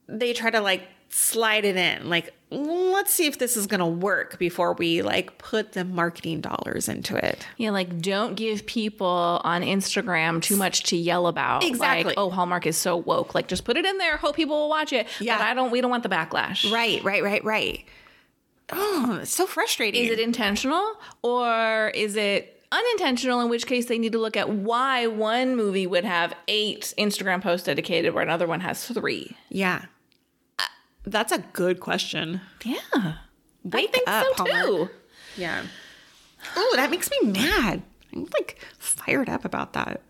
they 0.07 0.33
try 0.33 0.50
to 0.50 0.61
like 0.61 0.83
slide 1.11 1.64
it 1.64 1.76
in. 1.76 2.09
Like 2.09 2.33
let's 2.52 3.12
see 3.12 3.26
if 3.26 3.38
this 3.38 3.57
is 3.57 3.69
going 3.69 3.79
to 3.79 3.87
work 3.87 4.37
before 4.38 4.73
we 4.73 5.02
like 5.02 5.38
put 5.38 5.73
the 5.73 5.85
marketing 5.85 6.40
dollars 6.40 6.88
into 6.88 7.17
it. 7.17 7.47
Yeah, 7.57 7.71
like 7.71 8.00
don't 8.00 8.35
give 8.35 8.67
people 8.67 9.40
on 9.45 9.62
Instagram 9.62 10.43
too 10.43 10.57
much 10.57 10.83
to 10.85 10.97
yell 10.97 11.26
about. 11.26 11.62
Exactly. 11.64 12.05
Like, 12.05 12.14
oh, 12.19 12.31
Hallmark 12.31 12.67
is 12.67 12.76
so 12.76 12.97
woke. 12.97 13.35
Like 13.35 13.47
just 13.49 13.64
put 13.64 13.76
it 13.76 13.85
in 13.85 13.99
there, 13.99 14.17
hope 14.17 14.35
people 14.37 14.57
will 14.57 14.69
watch 14.69 14.93
it. 14.93 15.07
Yeah. 15.21 15.38
But 15.38 15.45
I 15.45 15.55
don't 15.55 15.71
we 15.71 15.81
don't 15.81 15.90
want 15.90 16.02
the 16.02 16.09
backlash. 16.09 16.71
Right, 16.73 17.02
right, 17.05 17.23
right, 17.23 17.45
right. 17.45 17.85
Oh, 18.73 19.19
it's 19.23 19.35
so 19.35 19.47
frustrating. 19.47 20.05
Is 20.05 20.11
it 20.11 20.21
intentional 20.21 20.95
or 21.23 21.90
is 21.95 22.14
it 22.17 22.62
unintentional? 22.71 23.40
In 23.40 23.49
which 23.50 23.67
case, 23.67 23.87
they 23.87 23.99
need 23.99 24.12
to 24.12 24.19
look 24.19 24.37
at 24.37 24.49
why 24.49 25.09
one 25.09 25.57
movie 25.57 25.87
would 25.88 26.05
have 26.05 26.35
eight 26.47 26.95
Instagram 26.97 27.43
posts 27.43 27.67
dedicated, 27.67 28.14
where 28.14 28.23
another 28.23 28.47
one 28.47 28.61
has 28.61 28.85
three. 28.87 29.37
yeah. 29.49 29.87
Uh, 31.11 31.19
That's 31.19 31.33
a 31.33 31.38
good 31.52 31.81
question. 31.81 32.40
Yeah, 32.64 33.14
Wake 33.64 33.88
I 33.88 33.93
think 33.93 34.09
up, 34.09 34.26
so 34.26 34.45
Hallmark. 34.45 34.67
too. 34.67 34.90
Yeah. 35.37 35.62
Oh, 36.57 36.73
that 36.76 36.90
makes 36.90 37.11
me 37.11 37.31
mad. 37.31 37.83
I'm 38.12 38.26
like 38.33 38.59
fired 38.79 39.29
up 39.29 39.45
about 39.45 39.73
that. 39.75 40.00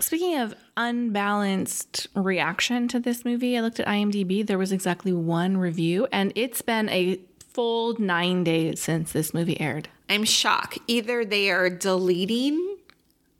Speaking 0.00 0.36
of 0.38 0.54
unbalanced 0.76 2.08
reaction 2.14 2.88
to 2.88 2.98
this 3.00 3.24
movie, 3.24 3.56
I 3.56 3.60
looked 3.60 3.80
at 3.80 3.86
IMDb. 3.86 4.46
There 4.46 4.58
was 4.58 4.72
exactly 4.72 5.12
one 5.12 5.56
review, 5.56 6.06
and 6.12 6.32
it's 6.34 6.62
been 6.62 6.88
a 6.90 7.18
full 7.52 7.98
nine 8.00 8.44
days 8.44 8.80
since 8.82 9.12
this 9.12 9.32
movie 9.32 9.60
aired. 9.60 9.88
I'm 10.10 10.24
shocked. 10.24 10.78
Either 10.88 11.24
they 11.24 11.50
are 11.50 11.70
deleting 11.70 12.76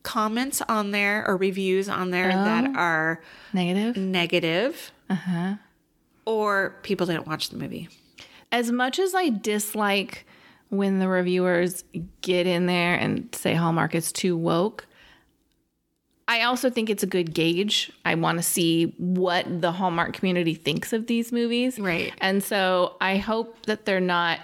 comments 0.05 0.63
on 0.69 0.93
there 0.93 1.27
or 1.27 1.37
reviews 1.37 1.89
on 1.89 2.11
there 2.11 2.29
that 2.29 2.77
are 2.77 3.21
Negative. 3.53 3.97
negative. 3.97 4.93
Uh-huh. 5.11 5.55
Or 6.27 6.77
people 6.83 7.07
didn't 7.07 7.27
watch 7.27 7.51
the 7.51 7.57
movie. 7.57 7.89
As 8.51 8.71
much 8.71 8.99
as 8.99 9.15
I 9.15 9.31
dislike 9.31 10.27
when 10.69 10.99
the 10.99 11.09
reviewers 11.09 11.85
get 12.21 12.47
in 12.47 12.67
there 12.67 12.95
and 12.95 13.35
say 13.35 13.55
Hallmark 13.55 13.95
is 13.95 14.13
too 14.13 14.37
woke, 14.37 14.87
I 16.27 16.43
also 16.43 16.71
think 16.71 16.89
it's 16.89 17.03
a 17.03 17.07
good 17.07 17.35
gauge. 17.35 17.93
I 18.05 18.15
want 18.15 18.39
to 18.39 18.43
see 18.43 18.95
what 18.97 19.61
the 19.61 19.73
Hallmark 19.73 20.15
community 20.15 20.55
thinks 20.55 20.93
of 20.93 21.07
these 21.07 21.33
movies. 21.33 21.79
Right. 21.79 22.15
And 22.19 22.43
so 22.43 22.97
I 23.01 23.19
hope 23.19 23.67
that 23.67 23.85
they're 23.85 24.01
not 24.01 24.41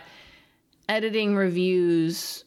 editing 0.88 1.37
reviews 1.37 2.44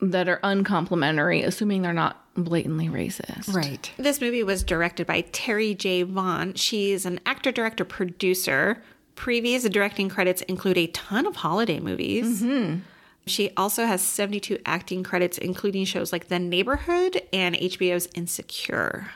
that 0.00 0.28
are 0.28 0.40
uncomplimentary, 0.42 1.42
assuming 1.42 1.82
they're 1.82 1.92
not 1.92 2.21
blatantly 2.36 2.88
racist. 2.88 3.52
Right. 3.52 3.90
This 3.96 4.20
movie 4.20 4.42
was 4.42 4.62
directed 4.62 5.06
by 5.06 5.22
Terri 5.22 5.76
J. 5.76 6.02
Vaughn. 6.02 6.54
She's 6.54 7.04
an 7.04 7.20
actor, 7.26 7.52
director, 7.52 7.84
producer. 7.84 8.82
Previous 9.14 9.64
directing 9.64 10.08
credits 10.08 10.42
include 10.42 10.78
a 10.78 10.86
ton 10.88 11.26
of 11.26 11.36
holiday 11.36 11.80
movies. 11.80 12.42
Mm-hmm. 12.42 12.80
She 13.26 13.52
also 13.56 13.84
has 13.86 14.02
72 14.02 14.58
acting 14.66 15.02
credits, 15.02 15.38
including 15.38 15.84
shows 15.84 16.12
like 16.12 16.28
The 16.28 16.38
Neighborhood 16.38 17.22
and 17.32 17.54
HBO's 17.54 18.08
Insecure. 18.14 19.10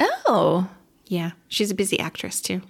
Oh. 0.00 0.70
Yeah, 1.06 1.32
she's 1.48 1.70
a 1.70 1.74
busy 1.74 1.98
actress 1.98 2.40
too. 2.40 2.62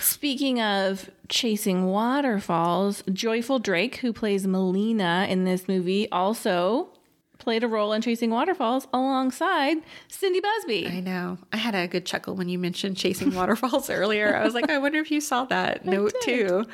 Speaking 0.00 0.60
of 0.60 1.10
chasing 1.28 1.86
waterfalls, 1.86 3.02
Joyful 3.12 3.58
Drake, 3.58 3.96
who 3.96 4.12
plays 4.12 4.46
Melina 4.46 5.26
in 5.28 5.44
this 5.44 5.68
movie, 5.68 6.10
also 6.10 6.88
played 7.42 7.62
a 7.64 7.68
role 7.68 7.92
in 7.92 8.00
Chasing 8.00 8.30
Waterfalls 8.30 8.86
alongside 8.92 9.78
Cindy 10.08 10.40
Busby. 10.40 10.86
I 10.88 11.00
know. 11.00 11.38
I 11.52 11.56
had 11.58 11.74
a 11.74 11.86
good 11.86 12.06
chuckle 12.06 12.34
when 12.34 12.48
you 12.48 12.58
mentioned 12.58 12.96
Chasing 12.96 13.34
Waterfalls 13.34 13.90
earlier. 13.90 14.34
I 14.34 14.44
was 14.44 14.54
like, 14.54 14.70
I 14.70 14.78
wonder 14.78 14.98
if 15.00 15.10
you 15.10 15.20
saw 15.20 15.44
that 15.46 15.84
note 15.84 16.14
too. 16.22 16.64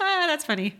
Ah, 0.00 0.24
that's 0.28 0.44
funny. 0.44 0.76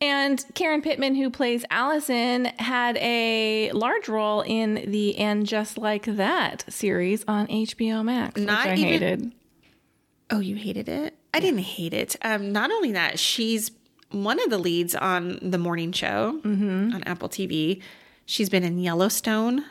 And 0.00 0.44
Karen 0.54 0.82
Pittman, 0.82 1.14
who 1.14 1.30
plays 1.30 1.64
Allison, 1.70 2.46
had 2.58 2.96
a 2.98 3.70
large 3.72 4.08
role 4.08 4.42
in 4.42 4.90
the 4.90 5.16
And 5.18 5.46
Just 5.46 5.78
Like 5.78 6.04
That 6.04 6.64
series 6.68 7.24
on 7.28 7.46
HBO 7.46 8.04
Max, 8.04 8.40
Not 8.40 8.64
which 8.66 8.72
I 8.72 8.76
even- 8.76 8.88
hated. 8.88 9.32
Oh, 10.30 10.40
you 10.40 10.56
hated 10.56 10.88
it? 10.88 11.16
I 11.32 11.40
didn't 11.40 11.60
hate 11.60 11.94
it. 11.94 12.16
Um, 12.22 12.52
not 12.52 12.70
only 12.70 12.92
that, 12.92 13.18
she's 13.18 13.70
one 14.10 14.40
of 14.42 14.50
the 14.50 14.58
leads 14.58 14.94
on 14.94 15.38
the 15.42 15.58
morning 15.58 15.92
show 15.92 16.40
on 16.44 17.02
Apple 17.06 17.28
TV. 17.28 17.82
She's 18.26 18.48
been 18.48 18.64
in 18.64 18.78
Yellowstone, 18.78 19.64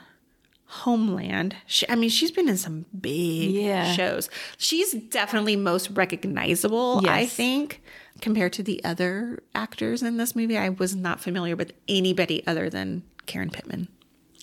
Homeland. 0.66 1.56
She, 1.68 1.88
I 1.90 1.96
mean, 1.96 2.10
she's 2.10 2.32
been 2.32 2.50
in 2.50 2.58
some 2.58 2.86
big 3.00 3.52
Yeah. 3.52 3.94
shows. 3.94 4.30
She's 4.58 4.94
definitely 4.94 5.56
most 5.56 5.90
recognizable, 5.92 7.02
I 7.08 7.26
think, 7.26 7.82
compared 8.22 8.54
to 8.54 8.64
the 8.64 8.84
other 8.84 9.42
actors 9.54 10.02
in 10.04 10.18
this 10.18 10.36
movie. 10.36 10.58
I 10.58 10.70
was 10.70 10.96
not 10.96 11.20
familiar 11.20 11.56
with 11.56 11.74
anybody 11.88 12.46
other 12.48 12.70
than 12.70 13.04
Karen 13.26 13.50
Pittman. 13.50 13.88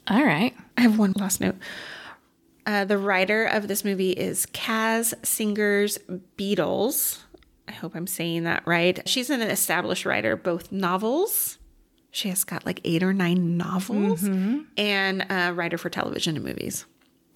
All 0.08 0.24
right. 0.24 0.54
I 0.76 0.82
have 0.82 0.98
one 0.98 1.12
last 1.16 1.40
note. 1.40 1.56
Uh, 2.66 2.84
the 2.84 2.98
writer 2.98 3.44
of 3.46 3.68
this 3.68 3.84
movie 3.84 4.10
is 4.10 4.46
Kaz 4.46 5.14
Singer's 5.24 5.98
Beatles. 6.36 7.18
I 7.66 7.72
hope 7.72 7.94
I'm 7.94 8.06
saying 8.06 8.44
that 8.44 8.62
right. 8.66 9.00
She's 9.08 9.30
an 9.30 9.40
established 9.40 10.04
writer, 10.04 10.36
both 10.36 10.70
novels. 10.72 11.58
She 12.10 12.28
has 12.28 12.44
got 12.44 12.66
like 12.66 12.80
eight 12.84 13.02
or 13.02 13.12
nine 13.12 13.56
novels, 13.56 14.22
mm-hmm. 14.22 14.62
and 14.76 15.24
a 15.30 15.52
writer 15.52 15.78
for 15.78 15.88
television 15.90 16.36
and 16.36 16.44
movies, 16.44 16.84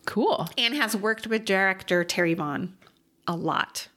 Cool. 0.05 0.49
and 0.59 0.75
has 0.75 0.97
worked 0.97 1.27
with 1.27 1.45
director 1.45 2.05
Terri 2.05 2.37
Vaughn 2.37 2.77
a 3.27 3.37
lot. 3.37 3.89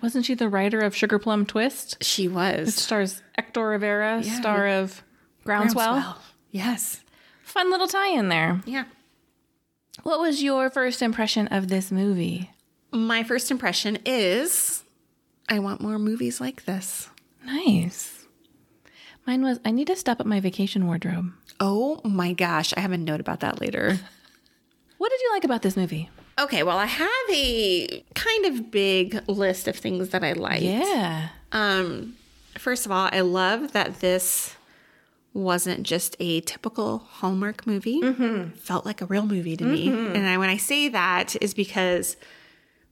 Wasn't 0.00 0.24
she 0.24 0.34
the 0.34 0.48
writer 0.48 0.80
of 0.80 0.96
Sugar 0.96 1.18
Plum 1.18 1.44
Twist? 1.44 2.02
She 2.02 2.28
was 2.28 2.68
It 2.68 2.72
Stars 2.72 3.22
Hector 3.36 3.66
Rivera, 3.66 4.22
star 4.22 4.66
of 4.68 5.02
Groundswell. 5.44 5.92
Groundswell. 5.94 6.18
Yes. 6.50 7.02
Fun 7.42 7.70
little 7.70 7.88
tie 7.88 8.08
in 8.16 8.28
there. 8.28 8.62
Yeah. 8.64 8.84
What 10.04 10.20
was 10.20 10.42
your 10.42 10.70
first 10.70 11.02
impression 11.02 11.48
of 11.48 11.68
this 11.68 11.90
movie? 11.92 12.50
My 12.90 13.22
first 13.22 13.50
impression 13.50 13.98
is 14.06 14.82
I 15.48 15.58
want 15.58 15.80
more 15.82 15.98
movies 15.98 16.40
like 16.40 16.64
this. 16.64 17.10
Nice. 17.44 18.21
Mine 19.26 19.42
was 19.42 19.60
I 19.64 19.70
need 19.70 19.86
to 19.88 19.96
step 19.96 20.20
up 20.20 20.26
my 20.26 20.40
vacation 20.40 20.86
wardrobe. 20.86 21.32
Oh 21.60 22.00
my 22.04 22.32
gosh, 22.32 22.72
I 22.76 22.80
have 22.80 22.92
a 22.92 22.98
note 22.98 23.20
about 23.20 23.40
that 23.40 23.60
later. 23.60 23.98
What 24.98 25.10
did 25.10 25.20
you 25.20 25.30
like 25.32 25.42
about 25.42 25.62
this 25.62 25.76
movie? 25.76 26.10
Okay, 26.38 26.62
well, 26.62 26.78
I 26.78 26.86
have 26.86 27.08
a 27.28 28.04
kind 28.14 28.46
of 28.46 28.70
big 28.70 29.20
list 29.28 29.66
of 29.66 29.74
things 29.74 30.10
that 30.10 30.22
I 30.22 30.34
like. 30.34 30.62
Yeah. 30.62 31.30
Um, 31.50 32.14
first 32.56 32.86
of 32.86 32.92
all, 32.92 33.08
I 33.10 33.22
love 33.22 33.72
that 33.72 33.98
this 33.98 34.54
wasn't 35.34 35.82
just 35.82 36.14
a 36.20 36.40
typical 36.42 36.98
Hallmark 36.98 37.66
movie. 37.66 38.00
Felt 38.54 38.86
like 38.86 39.00
a 39.00 39.06
real 39.06 39.26
movie 39.26 39.56
to 39.56 39.64
me. 39.64 39.88
And 39.88 40.24
I, 40.24 40.38
when 40.38 40.50
I 40.50 40.56
say 40.56 40.88
that 40.90 41.34
is 41.42 41.52
because 41.52 42.16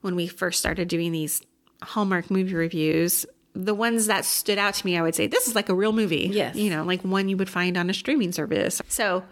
when 0.00 0.16
we 0.16 0.26
first 0.26 0.58
started 0.58 0.88
doing 0.88 1.12
these 1.12 1.42
Hallmark 1.82 2.28
movie 2.28 2.54
reviews, 2.54 3.24
the 3.54 3.74
ones 3.74 4.06
that 4.06 4.24
stood 4.24 4.58
out 4.58 4.74
to 4.74 4.86
me, 4.86 4.96
I 4.96 5.02
would 5.02 5.14
say, 5.14 5.26
this 5.26 5.48
is 5.48 5.54
like 5.54 5.68
a 5.68 5.74
real 5.74 5.92
movie. 5.92 6.30
Yes. 6.32 6.54
You 6.56 6.70
know, 6.70 6.84
like 6.84 7.02
one 7.02 7.28
you 7.28 7.36
would 7.36 7.50
find 7.50 7.76
on 7.76 7.90
a 7.90 7.94
streaming 7.94 8.32
service. 8.32 8.80
So 8.88 9.24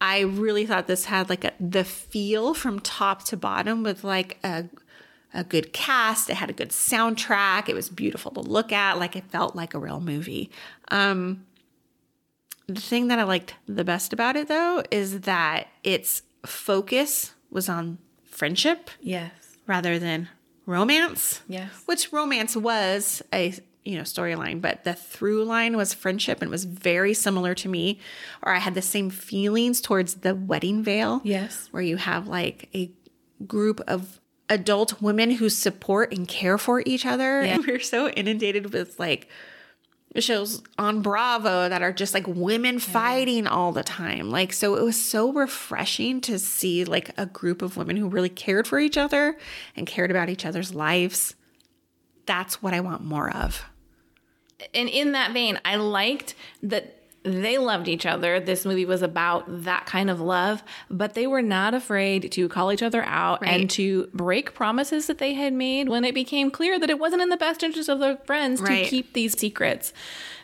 I 0.00 0.20
really 0.20 0.64
thought 0.66 0.86
this 0.86 1.04
had 1.06 1.28
like 1.28 1.44
a, 1.44 1.52
the 1.60 1.84
feel 1.84 2.54
from 2.54 2.80
top 2.80 3.24
to 3.24 3.36
bottom 3.36 3.82
with 3.82 4.04
like 4.04 4.38
a 4.44 4.66
a 5.34 5.44
good 5.44 5.74
cast. 5.74 6.30
It 6.30 6.36
had 6.36 6.48
a 6.48 6.54
good 6.54 6.70
soundtrack. 6.70 7.68
It 7.68 7.74
was 7.74 7.90
beautiful 7.90 8.30
to 8.32 8.40
look 8.40 8.72
at. 8.72 8.98
Like 8.98 9.14
it 9.14 9.24
felt 9.30 9.54
like 9.54 9.74
a 9.74 9.78
real 9.78 10.00
movie. 10.00 10.50
Um, 10.90 11.44
The 12.66 12.80
thing 12.80 13.08
that 13.08 13.18
I 13.18 13.24
liked 13.24 13.54
the 13.66 13.84
best 13.84 14.12
about 14.14 14.36
it, 14.36 14.48
though, 14.48 14.82
is 14.90 15.20
that 15.22 15.68
its 15.84 16.22
focus 16.46 17.34
was 17.50 17.68
on 17.68 17.98
friendship 18.24 18.90
Yes. 19.00 19.32
rather 19.66 19.98
than 19.98 20.28
romance. 20.68 21.40
Yes. 21.48 21.70
Which 21.86 22.12
romance 22.12 22.56
was 22.56 23.22
a 23.32 23.54
you 23.84 23.96
know 23.96 24.02
storyline, 24.02 24.60
but 24.60 24.84
the 24.84 24.94
through 24.94 25.44
line 25.44 25.76
was 25.76 25.94
friendship 25.94 26.42
and 26.42 26.50
was 26.50 26.64
very 26.64 27.14
similar 27.14 27.54
to 27.56 27.68
me. 27.68 27.98
Or 28.42 28.52
I 28.52 28.58
had 28.58 28.74
the 28.74 28.82
same 28.82 29.10
feelings 29.10 29.80
towards 29.80 30.16
the 30.16 30.34
wedding 30.34 30.82
veil. 30.84 31.22
Yes. 31.24 31.68
Where 31.70 31.82
you 31.82 31.96
have 31.96 32.28
like 32.28 32.68
a 32.74 32.90
group 33.46 33.80
of 33.88 34.20
adult 34.50 35.00
women 35.00 35.30
who 35.32 35.48
support 35.48 36.12
and 36.12 36.28
care 36.28 36.58
for 36.58 36.82
each 36.84 37.06
other. 37.06 37.42
Yeah. 37.42 37.54
And 37.54 37.66
we're 37.66 37.80
so 37.80 38.08
inundated 38.10 38.72
with 38.72 38.98
like 39.00 39.28
shows 40.20 40.62
on 40.78 41.02
Bravo 41.02 41.68
that 41.68 41.82
are 41.82 41.92
just 41.92 42.14
like 42.14 42.26
women 42.26 42.78
fighting 42.78 43.46
all 43.46 43.72
the 43.72 43.82
time. 43.82 44.30
Like, 44.30 44.52
so 44.52 44.76
it 44.76 44.82
was 44.82 45.00
so 45.00 45.32
refreshing 45.32 46.20
to 46.22 46.38
see 46.38 46.84
like 46.84 47.10
a 47.16 47.26
group 47.26 47.62
of 47.62 47.76
women 47.76 47.96
who 47.96 48.08
really 48.08 48.28
cared 48.28 48.66
for 48.66 48.78
each 48.78 48.96
other 48.96 49.38
and 49.76 49.86
cared 49.86 50.10
about 50.10 50.28
each 50.28 50.46
other's 50.46 50.74
lives. 50.74 51.34
That's 52.26 52.62
what 52.62 52.74
I 52.74 52.80
want 52.80 53.02
more 53.02 53.30
of. 53.30 53.64
And 54.74 54.88
in 54.88 55.12
that 55.12 55.32
vein, 55.32 55.60
I 55.64 55.76
liked 55.76 56.34
that 56.62 56.97
they 57.24 57.58
loved 57.58 57.88
each 57.88 58.06
other. 58.06 58.38
This 58.40 58.64
movie 58.64 58.84
was 58.84 59.02
about 59.02 59.44
that 59.64 59.86
kind 59.86 60.08
of 60.08 60.20
love, 60.20 60.62
but 60.90 61.14
they 61.14 61.26
were 61.26 61.42
not 61.42 61.74
afraid 61.74 62.30
to 62.32 62.48
call 62.48 62.72
each 62.72 62.82
other 62.82 63.02
out 63.04 63.42
Right. 63.42 63.60
and 63.60 63.70
to 63.70 64.08
break 64.14 64.54
promises 64.54 65.06
that 65.08 65.18
they 65.18 65.34
had 65.34 65.52
made 65.52 65.88
when 65.88 66.04
it 66.04 66.14
became 66.14 66.50
clear 66.50 66.78
that 66.78 66.88
it 66.90 66.98
wasn't 66.98 67.22
in 67.22 67.28
the 67.28 67.36
best 67.36 67.62
interest 67.62 67.88
of 67.88 67.98
their 67.98 68.16
friends 68.18 68.60
Right. 68.60 68.84
to 68.84 68.90
keep 68.90 69.12
these 69.12 69.38
secrets 69.38 69.92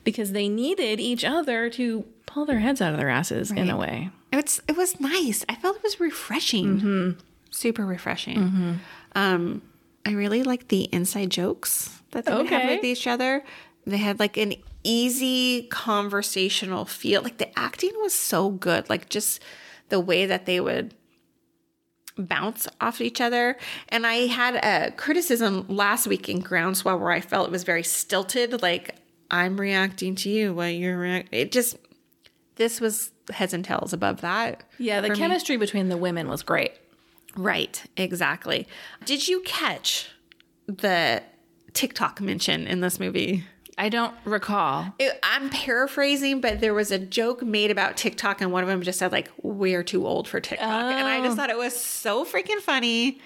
because 0.03 0.33
they 0.33 0.49
needed 0.49 1.01
each 1.01 1.25
other 1.25 1.71
to 1.71 2.05
pull 2.27 2.45
their 2.45 2.59
heads 2.59 2.81
out 2.83 2.93
of 2.93 2.99
their 2.99 3.09
asses 3.11 3.51
in 3.51 3.71
a 3.71 3.77
way. 3.77 4.11
It's 4.33 4.61
it 4.67 4.77
was 4.77 4.99
nice. 5.01 5.45
I 5.49 5.55
felt 5.55 5.77
it 5.77 5.83
was 5.85 6.01
refreshing. 6.01 7.17
Super 7.51 7.87
refreshing. 7.87 8.81
Um, 9.15 9.63
I 10.05 10.11
really 10.11 10.43
liked 10.43 10.69
the 10.69 10.83
inside 10.93 11.31
jokes 11.31 12.01
that 12.11 12.25
they 12.27 12.35
would 12.35 12.47
have 12.49 12.69
with 12.69 12.85
each 12.85 13.07
other. 13.07 13.43
They 13.87 13.99
had 13.99 14.19
like 14.19 14.37
an 14.37 14.55
easy 14.83 15.65
conversational 15.65 16.85
feel. 16.85 17.23
Like 17.23 17.39
the 17.39 17.59
acting 17.59 17.93
was 18.01 18.15
so 18.15 18.51
good. 18.51 18.89
Like 18.89 19.09
just 19.09 19.43
the 19.89 20.01
way 20.01 20.27
that 20.27 20.47
they 20.47 20.61
would 20.61 20.95
bounce 22.17 22.69
off 22.81 23.01
each 23.01 23.21
other. 23.21 23.57
And 23.89 24.07
I 24.07 24.27
had 24.27 24.55
a 24.57 24.93
criticism 24.93 25.67
last 25.69 26.07
week 26.07 26.29
in 26.29 26.41
Groundswell 26.41 26.99
where 26.99 27.11
I 27.11 27.21
felt 27.21 27.49
it 27.49 27.53
was 27.53 27.65
very 27.65 27.83
stilted. 27.83 28.63
Like 28.63 28.95
I'm 29.31 29.61
reacting 29.61 30.15
to 30.17 30.31
you 30.31 30.55
while 30.55 30.71
you're 30.71 30.99
reacting. 30.99 31.39
It 31.39 31.53
just 31.53 31.77
this 32.57 32.81
was 32.81 33.11
heads 33.31 33.53
and 33.53 33.65
tails 33.65 33.93
above 33.93 34.21
that. 34.21 34.65
Yeah, 34.79 35.01
the 35.01 35.09
for 35.09 35.15
me. 35.15 35.19
chemistry 35.19 35.57
between 35.57 35.89
the 35.89 35.97
women 35.97 36.29
was 36.29 36.43
great. 36.43 36.73
Right, 37.37 37.83
exactly. 37.97 38.69
Did 39.05 39.27
you 39.27 39.41
catch 39.41 40.09
the 40.67 41.23
TikTok 41.73 42.21
mention 42.21 42.67
in 42.69 42.81
this 42.81 43.01
movie? 43.01 43.45
I 43.77 43.89
don't 43.89 44.15
recall. 44.25 44.95
It- 44.99 45.19
I'm 45.23 45.51
paraphrasing, 45.51 46.41
but 46.41 46.61
there 46.61 46.75
was 46.75 46.91
a 46.91 46.99
joke 46.99 47.43
made 47.43 47.71
about 47.71 47.97
TikTok, 47.97 48.41
and 48.41 48.53
one 48.53 48.63
of 48.63 48.69
them 48.69 48.83
just 48.83 48.99
said, 48.99 49.11
like, 49.13 49.31
we're 49.43 49.83
too 49.83 50.07
old 50.07 50.29
for 50.29 50.41
TikTok. 50.41 50.69
And 50.69 51.07
I 51.09 51.21
just 51.21 51.33
oh. 51.33 51.37
thought 51.37 51.51
it 51.51 51.59
was 51.59 51.77
so 51.79 52.25
freaking 52.25 52.61
funny 52.61 53.21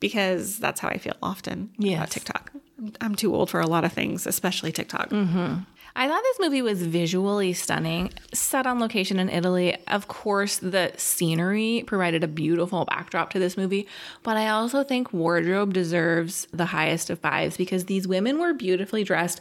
because 0.00 0.58
that's 0.58 0.80
how 0.80 0.88
I 0.88 0.98
feel 0.98 1.16
often 1.22 1.70
Yes. 1.78 1.96
about 1.98 2.10
TikTok. 2.10 2.50
I'm- 2.78 2.92
I'm 3.00 3.14
too 3.14 3.34
old 3.34 3.50
for 3.50 3.60
a 3.60 3.66
lot 3.66 3.84
of 3.84 3.92
things, 3.92 4.26
especially 4.26 4.70
TikTok. 4.72 5.10
Mm-hmm. 5.10 5.60
I 5.96 6.08
thought 6.08 6.22
this 6.24 6.40
movie 6.40 6.60
was 6.60 6.82
visually 6.82 7.52
stunning, 7.52 8.12
set 8.32 8.66
on 8.66 8.80
location 8.80 9.20
in 9.20 9.28
Italy. 9.28 9.76
Of 9.86 10.08
course, 10.08 10.56
the 10.56 10.92
scenery 10.96 11.84
provided 11.86 12.24
a 12.24 12.28
beautiful 12.28 12.84
backdrop 12.84 13.30
to 13.30 13.38
this 13.38 13.56
movie, 13.56 13.86
but 14.24 14.36
I 14.36 14.48
also 14.48 14.82
think 14.82 15.12
wardrobe 15.12 15.72
deserves 15.72 16.48
the 16.52 16.66
highest 16.66 17.10
of 17.10 17.20
fives 17.20 17.56
because 17.56 17.84
these 17.84 18.08
women 18.08 18.40
were 18.40 18.52
beautifully 18.52 19.04
dressed 19.04 19.40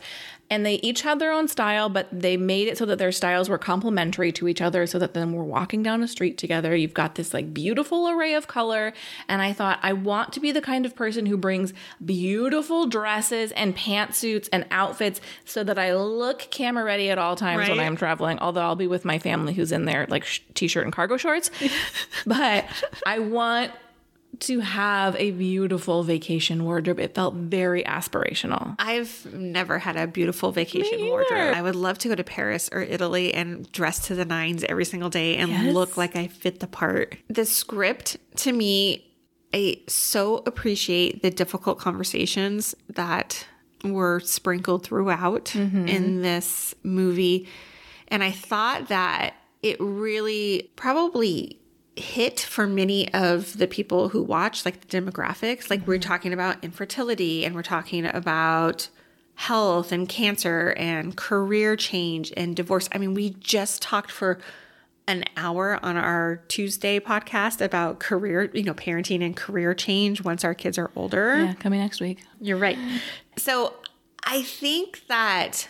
and 0.54 0.64
they 0.64 0.76
each 0.76 1.02
had 1.02 1.18
their 1.18 1.32
own 1.32 1.48
style, 1.48 1.90
but 1.90 2.08
they 2.12 2.38
made 2.38 2.68
it 2.68 2.78
so 2.78 2.86
that 2.86 3.00
their 3.00 3.12
styles 3.12 3.50
were 3.50 3.58
complementary 3.58 4.32
to 4.34 4.48
each 4.48 4.62
other 4.62 4.86
so 4.86 5.00
that 5.00 5.16
then 5.16 5.32
we're 5.32 5.44
walking 5.44 5.82
down 5.82 6.04
a 6.04 6.08
street 6.08 6.38
together. 6.38 6.76
You've 6.76 6.94
got 6.94 7.16
this 7.16 7.34
like 7.34 7.56
beautiful 7.56 8.08
array 8.08 8.36
of 8.36 8.48
color. 8.48 8.94
And 9.28 9.42
I 9.42 9.52
thought, 9.52 9.80
I 9.82 9.94
want 9.94 10.32
to 10.34 10.40
be 10.40 10.52
the 10.52 10.62
kind 10.62 10.86
of 10.86 10.96
person 10.96 11.26
who 11.26 11.38
brings 11.38 11.74
beautiful 12.06 12.86
dresses 12.86 13.52
and 13.54 13.76
pantsuits 13.76 14.48
and 14.54 14.68
outfits 14.70 15.22
so 15.44 15.64
that 15.64 15.80
I 15.80 15.96
look 15.96 16.43
camera 16.52 16.84
ready 16.84 17.10
at 17.10 17.18
all 17.18 17.36
times 17.36 17.68
when 17.70 17.80
I'm 17.80 17.96
traveling. 17.96 18.40
Although 18.40 18.62
I'll 18.62 18.76
be 18.76 18.88
with 18.88 19.06
my 19.06 19.20
family 19.20 19.54
who's 19.54 19.72
in 19.72 19.86
their 19.86 20.06
like 20.10 20.26
sh- 20.26 20.42
t-shirt 20.54 20.84
and 20.84 20.94
cargo 20.94 21.18
shorts, 21.18 21.52
but 22.26 22.66
I 23.06 23.20
want 23.20 23.72
to 24.40 24.60
have 24.62 25.16
a 25.18 25.30
beautiful 25.32 26.02
vacation 26.04 26.66
wardrobe. 26.66 27.00
It 27.00 27.14
felt 27.14 27.36
very 27.36 27.84
aspirational. 27.84 28.76
I've 28.80 29.32
never 29.32 29.78
had 29.78 29.96
a 29.96 30.08
beautiful 30.08 30.52
vacation 30.52 31.06
wardrobe. 31.06 31.56
I 31.56 31.62
would 31.62 31.76
love 31.76 32.00
to 32.00 32.08
go 32.08 32.16
to 32.16 32.24
Paris 32.24 32.68
or 32.72 32.82
Italy 32.82 33.32
and 33.34 33.72
dress 33.72 34.08
to 34.08 34.16
the 34.16 34.26
nines 34.26 34.64
every 34.64 34.86
single 34.86 35.10
day 35.12 35.38
and 35.38 35.52
Yes. 35.52 35.74
look 35.74 35.98
like 35.98 36.16
I 36.16 36.28
fit 36.28 36.60
the 36.62 36.68
part. 36.68 37.16
The 37.30 37.46
script 37.46 38.18
to 38.38 38.52
me, 38.52 39.06
I 39.54 39.82
so 39.88 40.38
appreciate 40.48 41.22
the 41.22 41.30
difficult 41.30 41.78
conversations 41.78 42.74
that 42.90 43.46
were 43.84 44.20
sprinkled 44.22 44.84
throughout 44.84 45.46
mm-hmm. 45.46 45.88
in 45.88 46.22
this 46.22 46.74
movie. 46.84 47.48
And 48.08 48.24
I 48.24 48.32
thought 48.32 48.88
that 48.88 49.36
it 49.62 49.78
really 49.80 50.72
probably 50.76 51.60
hit 51.96 52.40
for 52.40 52.66
many 52.66 53.14
of 53.14 53.58
the 53.58 53.68
people 53.68 54.10
who 54.10 54.24
watch, 54.24 54.66
like 54.66 54.88
the 54.88 55.02
demographics. 55.02 55.70
Like 55.70 55.86
we're 55.88 55.96
mm-hmm. 55.96 56.10
talking 56.10 56.34
about 56.34 56.64
infertility 56.64 57.46
and 57.46 57.56
we're 57.56 57.62
talking 57.62 58.06
about 58.06 58.90
health 59.36 59.92
and 59.92 60.08
cancer 60.08 60.74
and 60.78 61.16
career 61.16 61.76
change 61.76 62.32
and 62.38 62.56
divorce. 62.56 62.88
I 62.92 62.98
mean, 62.98 63.14
we 63.14 63.32
just 63.32 63.82
talked 63.82 64.12
for 64.12 64.40
an 65.08 65.26
hour 65.36 65.80
on 65.84 65.98
our 65.98 66.38
Tuesday 66.48 67.00
podcast 67.00 67.62
about 67.62 68.00
career, 68.00 68.50
you 68.54 68.64
know, 68.64 68.74
parenting 68.74 69.24
and 69.24 69.36
career 69.36 69.74
change 69.74 70.24
once 70.24 70.44
our 70.44 70.54
kids 70.54 70.78
are 70.78 70.92
older. 70.96 71.46
Yeah, 71.46 71.54
coming 71.54 71.80
next 71.80 72.00
week. 72.00 72.20
You're 72.40 72.58
right. 72.58 72.78
So 73.38 73.74
I 74.24 74.44
think 74.44 75.06
that 75.08 75.68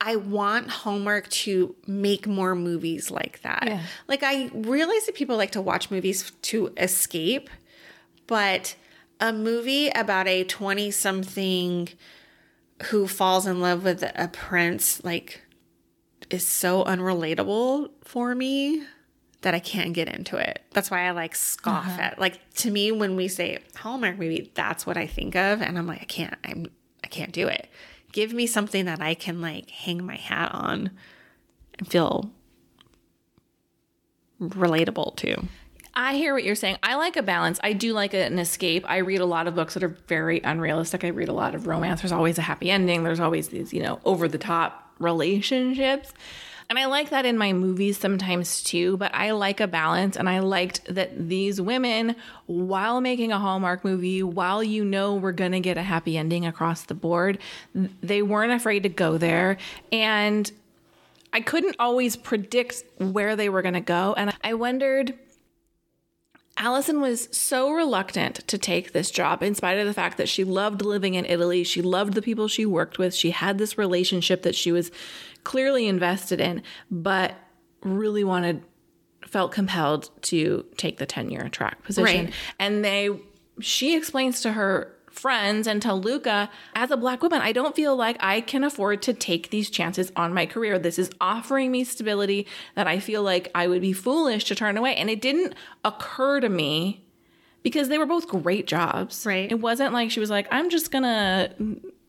I 0.00 0.16
want 0.16 0.68
Hallmark 0.68 1.28
to 1.28 1.74
make 1.86 2.26
more 2.26 2.54
movies 2.54 3.10
like 3.10 3.42
that. 3.42 3.64
Yeah. 3.66 3.82
Like 4.06 4.22
I 4.22 4.50
realize 4.54 5.06
that 5.06 5.16
people 5.16 5.36
like 5.36 5.50
to 5.52 5.60
watch 5.60 5.90
movies 5.90 6.30
to 6.42 6.72
escape, 6.76 7.50
but 8.26 8.76
a 9.20 9.32
movie 9.32 9.88
about 9.88 10.28
a 10.28 10.44
20 10.44 10.92
something 10.92 11.88
who 12.84 13.08
falls 13.08 13.46
in 13.46 13.60
love 13.60 13.82
with 13.82 14.04
a 14.04 14.30
prince 14.32 15.02
like 15.02 15.42
is 16.30 16.46
so 16.46 16.84
unrelatable 16.84 17.90
for 18.04 18.34
me 18.34 18.84
that 19.42 19.54
I 19.54 19.60
can't 19.60 19.92
get 19.94 20.08
into 20.08 20.36
it. 20.36 20.62
That's 20.72 20.90
why 20.90 21.06
I 21.06 21.12
like 21.12 21.34
scoff 21.34 21.86
uh-huh. 21.86 22.02
at 22.02 22.18
like 22.18 22.38
to 22.56 22.70
me 22.70 22.90
when 22.92 23.16
we 23.16 23.28
say 23.28 23.58
Hallmark 23.76 24.18
movie, 24.18 24.50
that's 24.54 24.86
what 24.86 24.96
I 24.96 25.06
think 25.06 25.36
of 25.36 25.62
and 25.62 25.78
I'm 25.78 25.86
like 25.86 26.02
I 26.02 26.06
can't 26.06 26.34
I'm 26.44 26.66
I 27.04 27.06
can't 27.08 27.32
do 27.32 27.46
it. 27.46 27.68
Give 28.12 28.32
me 28.32 28.46
something 28.46 28.86
that 28.86 29.00
I 29.00 29.14
can 29.14 29.40
like 29.40 29.70
hang 29.70 30.04
my 30.04 30.16
hat 30.16 30.52
on 30.52 30.90
and 31.78 31.88
feel 31.88 32.30
relatable 34.40 35.16
to. 35.16 35.44
I 35.94 36.14
hear 36.14 36.32
what 36.32 36.44
you're 36.44 36.54
saying. 36.54 36.78
I 36.82 36.94
like 36.94 37.16
a 37.16 37.22
balance. 37.22 37.58
I 37.62 37.72
do 37.72 37.92
like 37.92 38.14
an 38.14 38.38
escape. 38.38 38.84
I 38.88 38.98
read 38.98 39.20
a 39.20 39.26
lot 39.26 39.48
of 39.48 39.56
books 39.56 39.74
that 39.74 39.82
are 39.82 39.96
very 40.06 40.40
unrealistic. 40.40 41.02
I 41.02 41.08
read 41.08 41.28
a 41.28 41.32
lot 41.32 41.56
of 41.56 41.66
romance. 41.66 42.02
There's 42.02 42.12
always 42.12 42.38
a 42.38 42.42
happy 42.42 42.70
ending. 42.70 43.02
There's 43.02 43.18
always 43.18 43.48
these, 43.48 43.72
you 43.72 43.82
know, 43.82 43.98
over 44.04 44.28
the 44.28 44.38
top 44.38 44.87
relationships. 44.98 46.12
And 46.70 46.78
I 46.78 46.84
like 46.84 47.10
that 47.10 47.24
in 47.24 47.38
my 47.38 47.54
movies 47.54 47.96
sometimes 47.96 48.62
too, 48.62 48.98
but 48.98 49.14
I 49.14 49.30
like 49.30 49.60
a 49.60 49.66
balance. 49.66 50.16
And 50.16 50.28
I 50.28 50.40
liked 50.40 50.84
that 50.94 51.28
these 51.28 51.60
women, 51.60 52.14
while 52.46 53.00
making 53.00 53.32
a 53.32 53.38
Hallmark 53.38 53.84
movie, 53.84 54.22
while 54.22 54.62
you 54.62 54.84
know 54.84 55.14
we're 55.14 55.32
going 55.32 55.52
to 55.52 55.60
get 55.60 55.78
a 55.78 55.82
happy 55.82 56.18
ending 56.18 56.44
across 56.44 56.82
the 56.82 56.94
board, 56.94 57.38
they 57.74 58.20
weren't 58.20 58.52
afraid 58.52 58.82
to 58.82 58.90
go 58.90 59.16
there. 59.16 59.56
And 59.90 60.50
I 61.32 61.40
couldn't 61.40 61.76
always 61.78 62.16
predict 62.16 62.84
where 62.98 63.34
they 63.34 63.48
were 63.48 63.62
going 63.62 63.74
to 63.74 63.80
go. 63.80 64.14
And 64.14 64.34
I 64.44 64.52
wondered 64.52 65.14
Allison 66.58 67.00
was 67.00 67.28
so 67.30 67.70
reluctant 67.70 68.46
to 68.48 68.58
take 68.58 68.92
this 68.92 69.10
job 69.10 69.42
in 69.42 69.54
spite 69.54 69.78
of 69.78 69.86
the 69.86 69.94
fact 69.94 70.18
that 70.18 70.28
she 70.28 70.42
loved 70.42 70.82
living 70.82 71.14
in 71.14 71.24
Italy. 71.24 71.62
She 71.62 71.80
loved 71.80 72.14
the 72.14 72.22
people 72.22 72.48
she 72.48 72.66
worked 72.66 72.98
with. 72.98 73.14
She 73.14 73.30
had 73.30 73.58
this 73.58 73.78
relationship 73.78 74.42
that 74.42 74.56
she 74.56 74.72
was 74.72 74.90
clearly 75.44 75.86
invested 75.86 76.40
in, 76.40 76.62
but 76.90 77.34
really 77.82 78.24
wanted, 78.24 78.62
felt 79.24 79.52
compelled 79.52 80.10
to 80.22 80.66
take 80.76 80.98
the 80.98 81.06
tenure 81.06 81.48
track 81.48 81.82
position. 81.84 82.24
Right. 82.24 82.34
And 82.58 82.84
they, 82.84 83.10
she 83.60 83.96
explains 83.96 84.40
to 84.40 84.52
her 84.52 84.97
friends 85.18 85.66
and 85.66 85.82
tell 85.82 86.00
Luca, 86.00 86.50
as 86.74 86.90
a 86.90 86.96
black 86.96 87.22
woman, 87.22 87.40
I 87.42 87.52
don't 87.52 87.74
feel 87.74 87.96
like 87.96 88.16
I 88.20 88.40
can 88.40 88.64
afford 88.64 89.02
to 89.02 89.12
take 89.12 89.50
these 89.50 89.68
chances 89.70 90.12
on 90.16 90.32
my 90.32 90.46
career. 90.46 90.78
This 90.78 90.98
is 90.98 91.10
offering 91.20 91.70
me 91.70 91.84
stability 91.84 92.46
that 92.74 92.86
I 92.86 93.00
feel 93.00 93.22
like 93.22 93.50
I 93.54 93.66
would 93.66 93.82
be 93.82 93.92
foolish 93.92 94.44
to 94.44 94.54
turn 94.54 94.76
away. 94.76 94.94
And 94.96 95.10
it 95.10 95.20
didn't 95.20 95.54
occur 95.84 96.40
to 96.40 96.48
me 96.48 97.04
because 97.62 97.88
they 97.88 97.98
were 97.98 98.06
both 98.06 98.28
great 98.28 98.66
jobs. 98.66 99.26
Right. 99.26 99.50
It 99.50 99.60
wasn't 99.60 99.92
like 99.92 100.10
she 100.10 100.20
was 100.20 100.30
like, 100.30 100.46
I'm 100.50 100.70
just 100.70 100.90
gonna 100.90 101.50